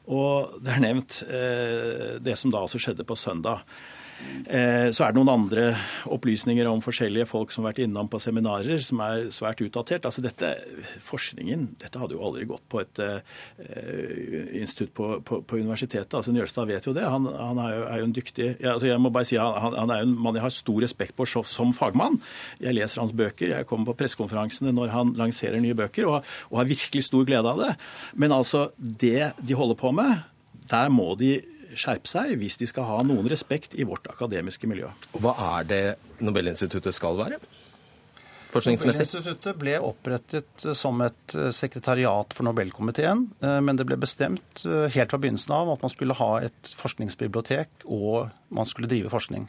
[0.09, 3.61] Og det er nevnt eh, det som da altså skjedde på søndag.
[4.49, 5.63] Eh, så er det noen andre
[6.09, 10.07] opplysninger om forskjellige folk som har vært innom på seminarer, som er svært utdatert.
[10.07, 10.51] Altså dette,
[11.05, 13.19] Forskningen dette hadde jo aldri gått på et uh,
[14.57, 16.15] institutt på, på, på, universitetet.
[16.17, 17.05] altså Njølstad vet jo det.
[17.05, 19.75] Han, han er, jo, er, jo, en dyktig ja, altså Jeg må bare si han,
[19.77, 22.17] han er jo en mann jeg har stor respekt på som fagmann.
[22.63, 23.53] Jeg leser hans bøker.
[23.53, 27.53] Jeg kommer på pressekonferansene når han lanserer nye bøker, og, og har virkelig stor glede
[27.53, 27.71] av det.
[28.19, 30.25] Men altså, det de holder på med,
[30.69, 31.37] der må de
[31.77, 34.89] skjerpe seg hvis de skal ha noen respekt i vårt akademiske miljø.
[35.19, 35.83] Hva er det
[36.23, 37.39] Nobelinstituttet skal være?
[38.49, 44.87] Nobelinstituttet ble opprettet som et eh, sekretariat for Nobelkomiteen, eh, men det ble bestemt eh,
[44.89, 49.45] helt fra begynnelsen av at man skulle ha et forskningsbibliotek og man skulle drive forskning.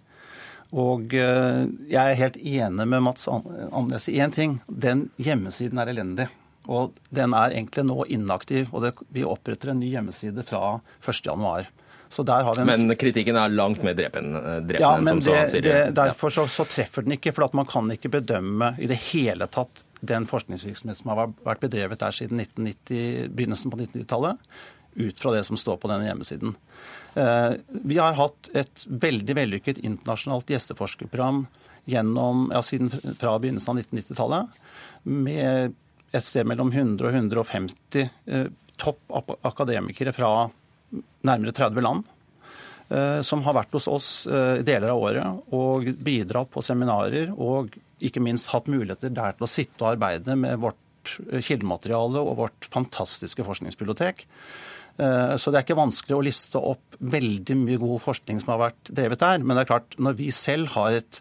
[0.70, 4.60] Og jeg er helt enig med Mats Andres i én ting.
[4.70, 6.28] Den hjemmesiden er elendig.
[6.70, 8.68] Og den er egentlig nå inaktiv.
[8.70, 11.66] Og det, vi oppretter en ny hjemmeside fra 1.1.
[12.11, 12.66] En...
[12.66, 15.62] Men kritikken er langt mer drepende, eh, drepen ja, men det, sier.
[15.62, 17.32] Det, derfor så, så, treffer den ikke.
[17.36, 22.02] For man kan ikke bedømme i det hele tatt den forskningsvirksomhet som har vært bedrevet
[22.02, 24.42] der siden 1990, begynnelsen på 1990-tallet,
[25.00, 26.56] ut fra det som står på denne hjemmesiden.
[27.14, 27.52] Eh,
[27.86, 31.44] vi har hatt et veldig vellykket internasjonalt gjesteforskerprogram
[31.90, 34.58] gjennom, ja, siden fra begynnelsen av 1990-tallet
[35.06, 35.78] med
[36.11, 38.48] et sted mellom 100 og 150 eh,
[38.80, 39.14] topp
[39.46, 40.48] akademikere fra
[41.26, 42.09] nærmere 30 land
[42.91, 47.74] eh, som har vært hos oss eh, deler av året og bidratt på seminarer og
[48.01, 52.38] ikke minst hatt muligheter der til å sitte og arbeide med vårt eh, kildemateriale og
[52.45, 54.26] vårt fantastiske forskningsbibliotek.
[55.01, 58.91] Så det er ikke vanskelig å liste opp veldig mye god forskning som har vært
[58.99, 59.38] drevet der.
[59.41, 61.20] Men det er klart, når vi selv har et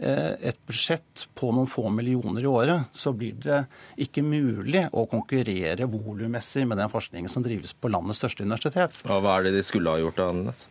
[0.00, 3.62] et budsjett på noen få millioner i året, så blir det
[4.00, 9.02] ikke mulig å konkurrere volummessig med den forskningen som drives på landets største universitet.
[9.10, 10.68] Og hva er det de skulle ha gjort annerledes?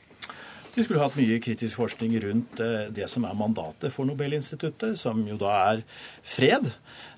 [0.76, 2.62] De skulle hatt mye kritisk forskning rundt
[2.96, 5.82] det som er mandatet for Nobelinstituttet, som jo da er
[6.22, 6.70] fred.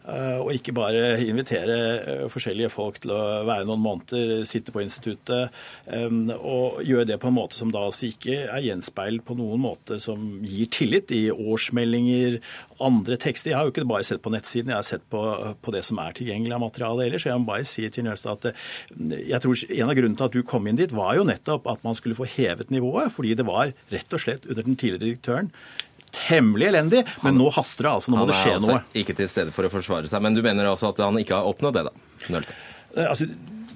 [0.01, 4.81] Eh, og ikke bare invitere eh, forskjellige folk til å være noen måneder, sitte på
[4.81, 5.51] instituttet
[5.93, 9.61] eh, og gjøre det på en måte som da altså ikke er gjenspeilt på noen
[9.61, 12.39] måte som gir tillit i årsmeldinger,
[12.81, 13.51] andre tekster.
[13.51, 15.21] Jeg har jo ikke bare sett på nettsiden, jeg har sett på,
[15.61, 17.27] på det som er tilgjengelig av materiale ellers.
[17.29, 18.57] Jeg må bare si til Njølstad at
[19.21, 21.85] jeg tror en av grunnene til at du kom inn dit, var jo nettopp at
[21.85, 25.53] man skulle få hevet nivået, fordi det var rett og slett under den tidligere direktøren
[26.15, 27.95] temmelig elendig, men nå haster det.
[27.99, 28.61] altså Nå må det skje noe.
[28.61, 31.01] Han er altså ikke til stede for å forsvare seg, men du mener altså at
[31.03, 32.07] han ikke har oppnådd det, da?
[32.35, 32.63] Nølstad.
[32.95, 33.27] Eh, altså,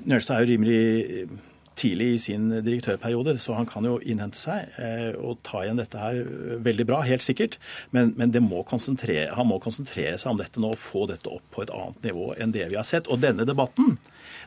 [0.05, 1.35] Nølstad er jo rimelig eh,
[1.75, 5.99] tidlig i sin direktørperiode, så han kan jo innhente seg eh, og ta igjen dette
[5.99, 6.21] her
[6.65, 7.57] veldig bra, helt sikkert.
[7.95, 11.65] Men, men må han må konsentrere seg om dette nå og få dette opp på
[11.65, 13.09] et annet nivå enn det vi har sett.
[13.11, 13.97] Og denne debatten,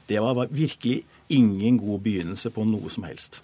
[0.09, 3.43] det var virkelig ingen god begynnelse på noe som helst.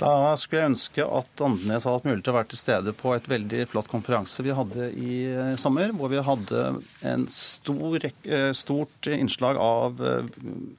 [0.00, 3.12] Da skulle jeg ønske at Andenes hadde hatt mulighet til å være til stede på
[3.12, 6.62] et veldig flott konferanse vi hadde i eh, sommer, hvor vi hadde
[7.10, 10.30] en stor, eh, stort innslag av eh,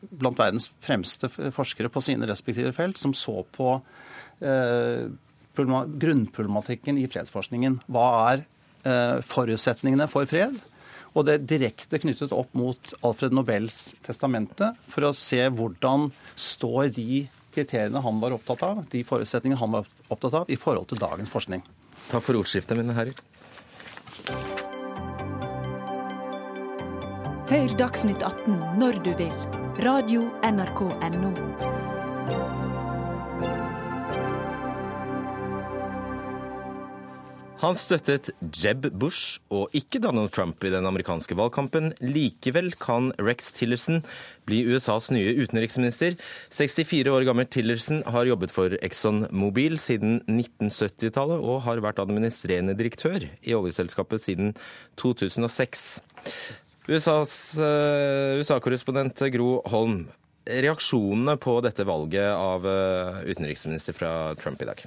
[0.09, 3.75] blant verdens fremste forskere på sine respektive felt, som så på
[4.41, 5.05] eh,
[5.53, 7.77] grunnproblematikken i fredsforskningen.
[7.93, 8.43] Hva er
[8.89, 10.57] eh, forutsetningene for fred?
[11.11, 16.09] Og det er direkte knyttet opp mot Alfred Nobels testamente, for å se hvordan
[16.39, 20.89] står de kriteriene han var opptatt av, de forutsetningene han var opptatt av, i forhold
[20.91, 21.63] til dagens forskning.
[22.09, 23.15] Takk for ordskiftet, mine herrer.
[27.51, 29.35] Hør Dagsnytt 18 når du vil.
[29.83, 31.70] Radio NRK Radio.nrk.no.
[37.61, 41.91] Han støttet Jeb Bush og ikke Donald Trump i den amerikanske valgkampen.
[42.01, 43.99] Likevel kan Rex Tillerson
[44.49, 46.15] bli USAs nye utenriksminister.
[46.49, 52.73] 64 år gammel Tillerson har jobbet for Exxon Mobil siden 1970-tallet og har vært administrerende
[52.79, 54.55] direktør i oljeselskapet siden
[54.97, 56.01] 2006.
[56.89, 60.07] USA-korrespondent USA-korrespondent Gro Holm,
[60.49, 64.81] reaksjonene på dette valget av uh, utenriksminister fra Trump i dag?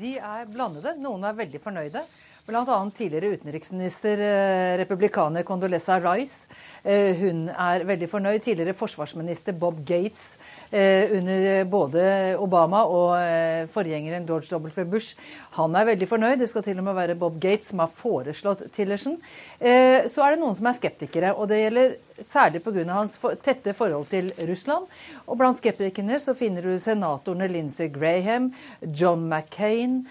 [0.00, 0.94] De er blandede.
[0.96, 2.00] Noen er veldig fornøyde.
[2.46, 2.76] Bl.a.
[2.96, 6.48] tidligere utenriksminister, eh, republikaner Condoleza Rice.
[6.82, 8.40] Eh, hun er veldig fornøyd.
[8.40, 10.38] Tidligere forsvarsminister Bob Gates
[10.70, 14.84] Eh, under både Obama og forgjengeren George W.
[14.86, 15.16] Bush.
[15.58, 16.38] Han er veldig fornøyd.
[16.38, 19.18] Det skal til og med være Bob Gates som har foreslått Tillerson.
[19.58, 21.96] Så er det noen som er skeptikere, og det gjelder
[22.26, 22.84] særlig pga.
[22.92, 24.86] hans tette forhold til Russland.
[25.26, 30.06] Og blant skeptikerne så finner du senatorene Lindsey Graham, John McCain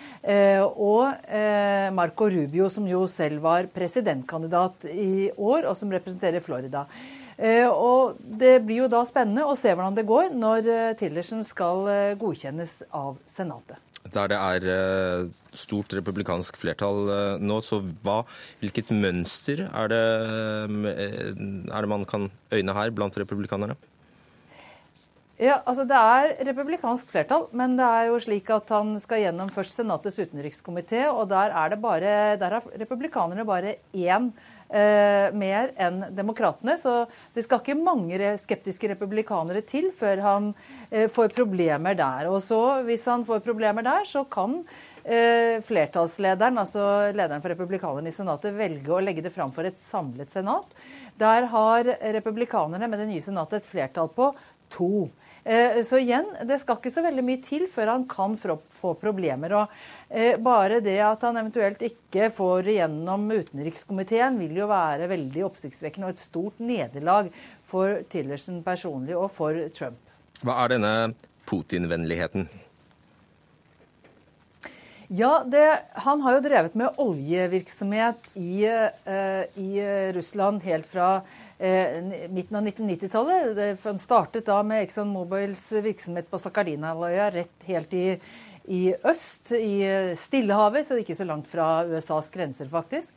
[0.75, 1.13] og
[1.93, 6.85] Marco Rubio, som jo selv var presidentkandidat i år, og som representerer Florida.
[7.39, 11.45] Eh, og Det blir jo da spennende å se hvordan det går når eh, Tillerson
[11.47, 13.79] skal eh, godkjennes av Senatet.
[14.07, 17.09] Der det er stort republikansk flertall
[17.43, 18.23] nå, så hva,
[18.61, 20.03] hvilket mønster er det,
[21.67, 23.75] er det man kan øyne her blant republikanerne?
[25.39, 29.51] Ja, altså Det er republikansk flertall, men det er jo slik at han skal gjennom
[29.55, 34.33] først Senatets utenrikskomité, og der er det bare, der har republikanerne bare én
[34.69, 36.77] eh, mer enn demokratene.
[36.79, 37.03] Så
[37.35, 40.51] det skal ikke mange skeptiske republikanere til før han
[40.89, 42.29] eh, får problemer der.
[42.31, 44.61] Og så, hvis han får problemer der, så kan
[45.03, 49.79] eh, flertallslederen, altså lederen for republikanerne i Senatet, velge å legge det fram for et
[49.81, 50.77] samlet senat.
[51.19, 54.31] Der har republikanerne med det nye senatet et flertall på
[54.69, 55.09] to.
[55.49, 59.55] Eh, så igjen, det skal ikke så veldig mye til før han kan få problemer.
[59.57, 59.71] og
[60.13, 66.11] eh, Bare det at han eventuelt ikke får igjennom utenrikskomiteen, vil jo være veldig oppsiktsvekkende
[66.11, 67.31] og et stort nederlag
[67.65, 69.97] for Tillerson personlig og for Trump.
[70.45, 70.93] Hva er denne
[71.49, 72.45] Putin-vennligheten?
[75.09, 75.65] Ja, det,
[76.05, 79.71] Han har jo drevet med oljevirksomhet i, uh, i
[80.13, 81.23] Russland helt fra
[81.59, 83.79] midten av 1990-tallet.
[83.83, 88.05] Han startet da med Exxon Mobils virksomhet på Sakhalina-halvøya rett helt i,
[88.71, 89.83] i, øst, i
[90.15, 93.11] Stillehavet, så ikke så langt fra USAs grenser, faktisk.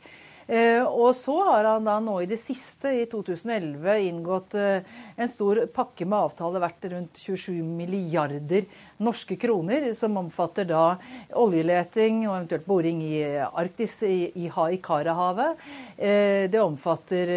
[0.47, 4.83] Eh, og så har han da nå i det siste, i 2011, inngått eh,
[5.15, 8.67] en stor pakke med avtaler verdt rundt 27 milliarder
[9.03, 10.97] norske kroner, som omfatter da
[11.39, 15.67] oljeleting og eventuelt boring i Arktis, i, i, Haikarahavet.
[15.95, 17.35] Eh, det omfatter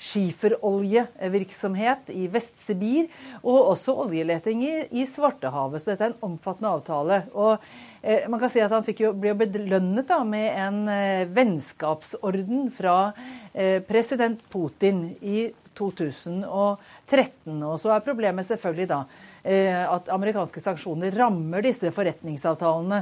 [0.00, 3.10] skiferoljevirksomhet i Vest-Sibir,
[3.42, 5.82] og også oljeleting i, Svartehavet.
[5.82, 7.16] Så dette er en omfattende avtale.
[7.36, 7.52] Og
[8.00, 13.12] eh, man kan si at Han jo, ble belønnet da, med en eh, vennskapsorden fra
[13.52, 17.60] eh, president Putin i 2013.
[17.60, 19.04] Og så er problemet selvfølgelig da
[19.40, 22.98] at amerikanske sanksjoner rammer disse forretningsavtalene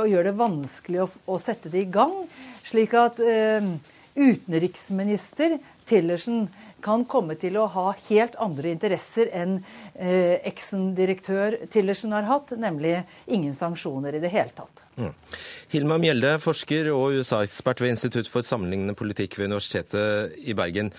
[0.00, 2.26] og gjør det vanskelig å, å sette det i gang.
[2.66, 3.22] Slik at
[4.18, 5.60] utenriksminister
[5.90, 6.44] Tillerson
[6.80, 9.58] kan komme til å ha helt andre interesser enn
[9.94, 14.84] eh, eksen-direktør Tillersen har hatt, nemlig ingen sanksjoner i det hele tatt.
[14.96, 15.12] Mm.
[15.74, 20.94] Hilma Mjelde, forsker og USA-ekspert ved Institutt for sammenlignende politikk ved Universitetet i Bergen.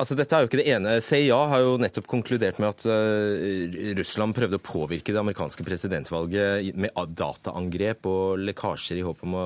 [0.00, 0.96] Altså, dette er jo ikke det ene.
[1.04, 6.78] CIA har jo nettopp konkludert med at uh, Russland prøvde å påvirke det amerikanske presidentvalget
[6.80, 9.44] med dataangrep og lekkasjer i håp om å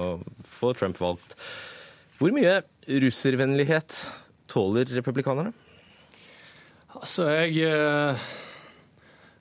[0.49, 1.37] få Trump valgt.
[2.17, 3.99] Hvor mye russervennlighet
[4.49, 5.53] tåler republikanerne?
[6.97, 8.27] Altså, jeg eh,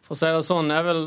[0.03, 1.03] For å si det sånn, jeg vil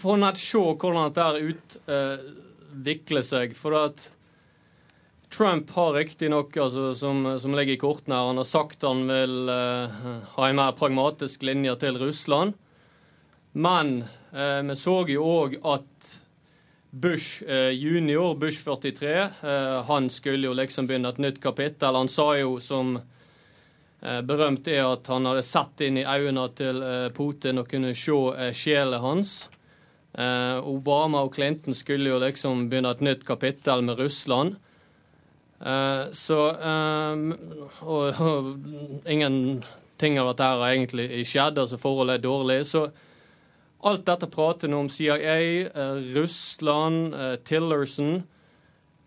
[0.00, 3.52] få nett se hvordan dette utvikler uh, seg.
[3.58, 4.08] For at
[5.32, 9.50] Trump har riktignok, altså, som, som ligger i kortene her, han har sagt han vil
[9.52, 10.00] uh,
[10.38, 12.56] ha en mer pragmatisk linje til Russland.
[13.56, 14.02] Men
[14.36, 16.10] eh, vi så jo òg at
[17.00, 21.94] Bush eh, junior, Bush 43, eh, han skulle jo liksom begynne et nytt kapittel.
[21.94, 26.80] Han sa jo som eh, berømt er at han hadde sett inn i øynene til
[27.16, 29.36] Putin og kunne se sjela hans.
[30.16, 34.54] Obama og Clinton skulle jo liksom begynne et nytt kapittel med Russland.
[36.16, 36.38] så
[37.82, 38.48] og, og,
[39.04, 42.64] ingenting av dette har egentlig skjedd, altså forholdet er dårlig.
[42.64, 42.86] så
[43.86, 45.36] Alt dette prater nå om CIA,
[45.70, 48.22] eh, Russland, eh, Tillerson.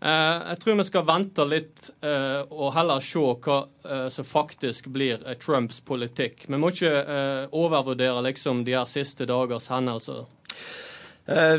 [0.02, 3.58] Eh, jeg tror vi skal vente litt og heller se hva
[4.10, 6.46] som faktisk blir Trumps politikk.
[6.48, 7.04] Vi må ikke
[7.52, 10.24] overvurdere liksom de her siste dagers hendelser.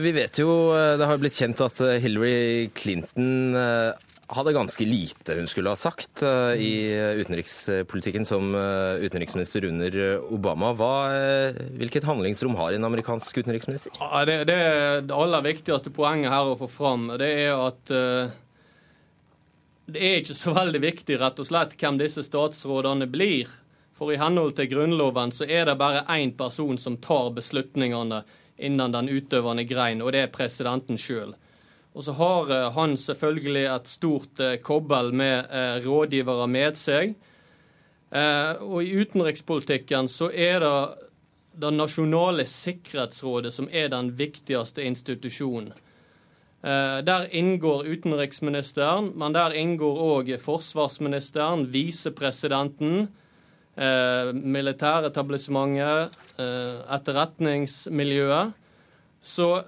[0.01, 3.53] Vi vet jo, det har blitt kjent at Hillary Clinton
[4.32, 9.97] hadde ganske lite hun skulle ha sagt uh, i utenrikspolitikken som uh, utenriksminister under
[10.34, 10.71] Obama.
[10.77, 13.95] Hva, uh, hvilket handlingsrom har en amerikansk utenriksminister?
[14.27, 14.59] Det, det,
[15.09, 17.95] det, aller viktigste poenget her å få fram, det er at
[19.91, 23.49] det er ikke så veldig viktig rett og slett hvem disse statsrådene blir.
[23.97, 28.23] For i henhold til Grunnloven så er det bare én person som tar beslutningene
[28.61, 31.36] innen den utøvende grein, og det er presidenten sjøl.
[31.91, 37.15] Og så har eh, han selvfølgelig et stort eh, kobbel med eh, rådgivere med seg.
[38.11, 40.79] Og i utenrikspolitikken så er det
[41.63, 45.71] det nasjonale sikkerhetsrådet som er den viktigste institusjonen.
[47.07, 53.07] Der inngår utenriksministeren, men der inngår òg forsvarsministeren, visepresidenten,
[54.57, 56.11] militæretablissementet,
[56.99, 58.51] etterretningsmiljøet.
[59.23, 59.63] Så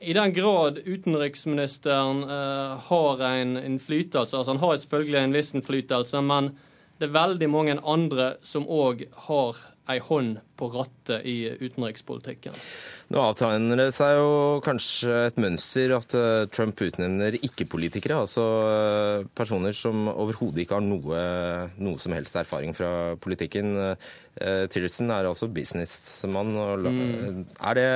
[0.00, 6.20] i den grad utenriksministeren uh, har en innflytelse, altså han har selvfølgelig en viss innflytelse,
[6.20, 6.52] men
[7.00, 12.54] det er veldig mange andre som òg har ei hånd på rattet i utenrikspolitikken.
[13.14, 14.30] Nå avtegner det seg jo
[14.66, 20.84] kanskje et mønster at uh, Trump utnevner ikke-politikere, altså uh, personer som overhodet ikke har
[20.84, 21.24] noe,
[21.78, 23.78] noe, som helst erfaring fra politikken.
[24.36, 26.50] Tillerson er altså businessmann.
[26.84, 27.44] Mm.
[27.56, 27.86] Er det,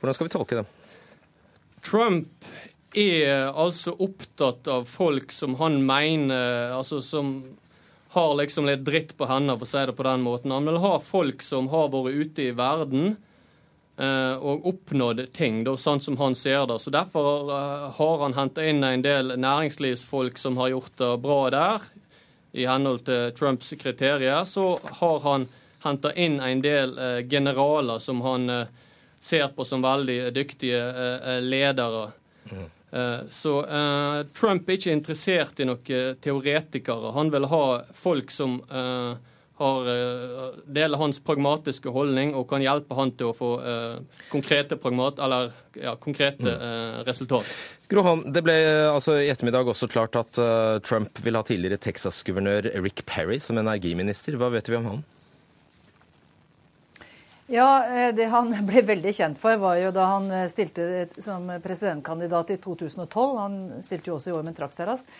[0.00, 0.68] hvordan skal vi tolke det?
[1.86, 2.46] Trump
[2.96, 7.34] er altså opptatt av folk som han mener Altså som
[8.10, 10.50] har liksom litt dritt på hendene, for å si det på den måten.
[10.50, 15.76] Han vil ha folk som har vært ute i verden eh, og oppnådd ting, da,
[15.78, 16.80] sånn som han ser det.
[16.82, 21.38] Så Derfor eh, har han henta inn en del næringslivsfolk som har gjort det bra
[21.54, 21.86] der,
[22.50, 24.42] i henhold til Trumps kriterier.
[24.42, 25.46] Så har han
[25.84, 28.66] henta inn en del eh, generaler som han eh,
[29.20, 32.10] ser på som veldig dyktige eh, eh, ledere.
[32.50, 32.68] Mm.
[33.30, 37.12] Så uh, Trump er ikke interessert i noen teoretikere.
[37.14, 37.60] Han vil ha
[37.94, 38.56] folk som
[39.60, 39.90] har,
[40.66, 43.52] deler hans pragmatiske holdning og kan hjelpe han til å få
[44.32, 47.06] konkrete, pragmat, eller, ja, konkrete mm.
[47.06, 47.62] resultater.
[47.94, 48.58] Grohan, det ble
[48.88, 50.42] altså, i ettermiddag også klart at
[50.82, 54.34] Trump vil ha tidligere Texas-guvernør Rick Perry som energiminister.
[54.40, 55.06] Hva vet vi om han?
[57.52, 61.48] Ja, eh, Det han ble veldig kjent for, var jo da han eh, stilte som
[61.64, 63.38] presidentkandidat i 2012.
[63.40, 65.10] Han stilte jo også i år, men trakk seg raskt.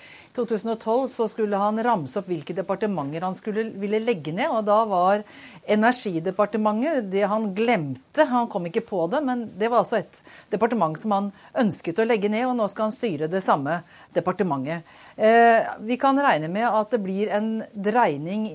[0.40, 4.48] I 2012 så skulle han ramse opp hvilke departementer han skulle, ville legge ned.
[4.48, 5.24] og Da var
[5.70, 8.24] Energidepartementet det han glemte.
[8.30, 11.30] Han kom ikke på det, men det var altså et departement som han
[11.60, 13.82] ønsket å legge ned, og nå skal han styre det samme
[14.16, 14.88] departementet.
[15.20, 18.48] Eh, vi kan regne med at det blir en dreining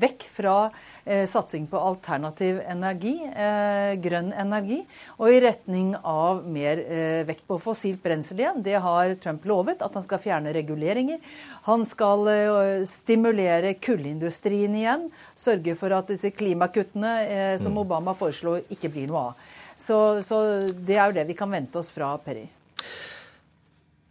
[0.00, 0.56] vekk fra
[1.02, 4.80] satsing på alternativ energi eh, grønn energi,
[5.18, 8.62] og i retning av mer eh, vekt på fossilt brensel igjen.
[8.64, 11.20] Det har Trump lovet, at han skal fjerne reguleringer.
[11.68, 15.08] Han skal eh, stimulere kullindustrien igjen,
[15.38, 17.82] sørge for at disse klimakuttene eh, som Mm.
[17.84, 19.46] Obama foreslo, ikke blir noe av.
[19.78, 22.44] Så, så det er jo det vi kan vente oss fra Perry.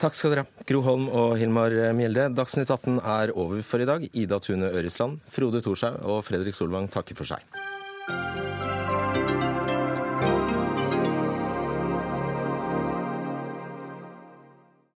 [0.02, 2.32] Takk skal dere ha, Gro Holm og Hilmar Mjelde.
[2.34, 4.08] Dagsnytt 18 er over for i dag.
[4.18, 7.46] Ida Tune Øresland, Frode Thorshaug og Fredrik Solvang takker for seg.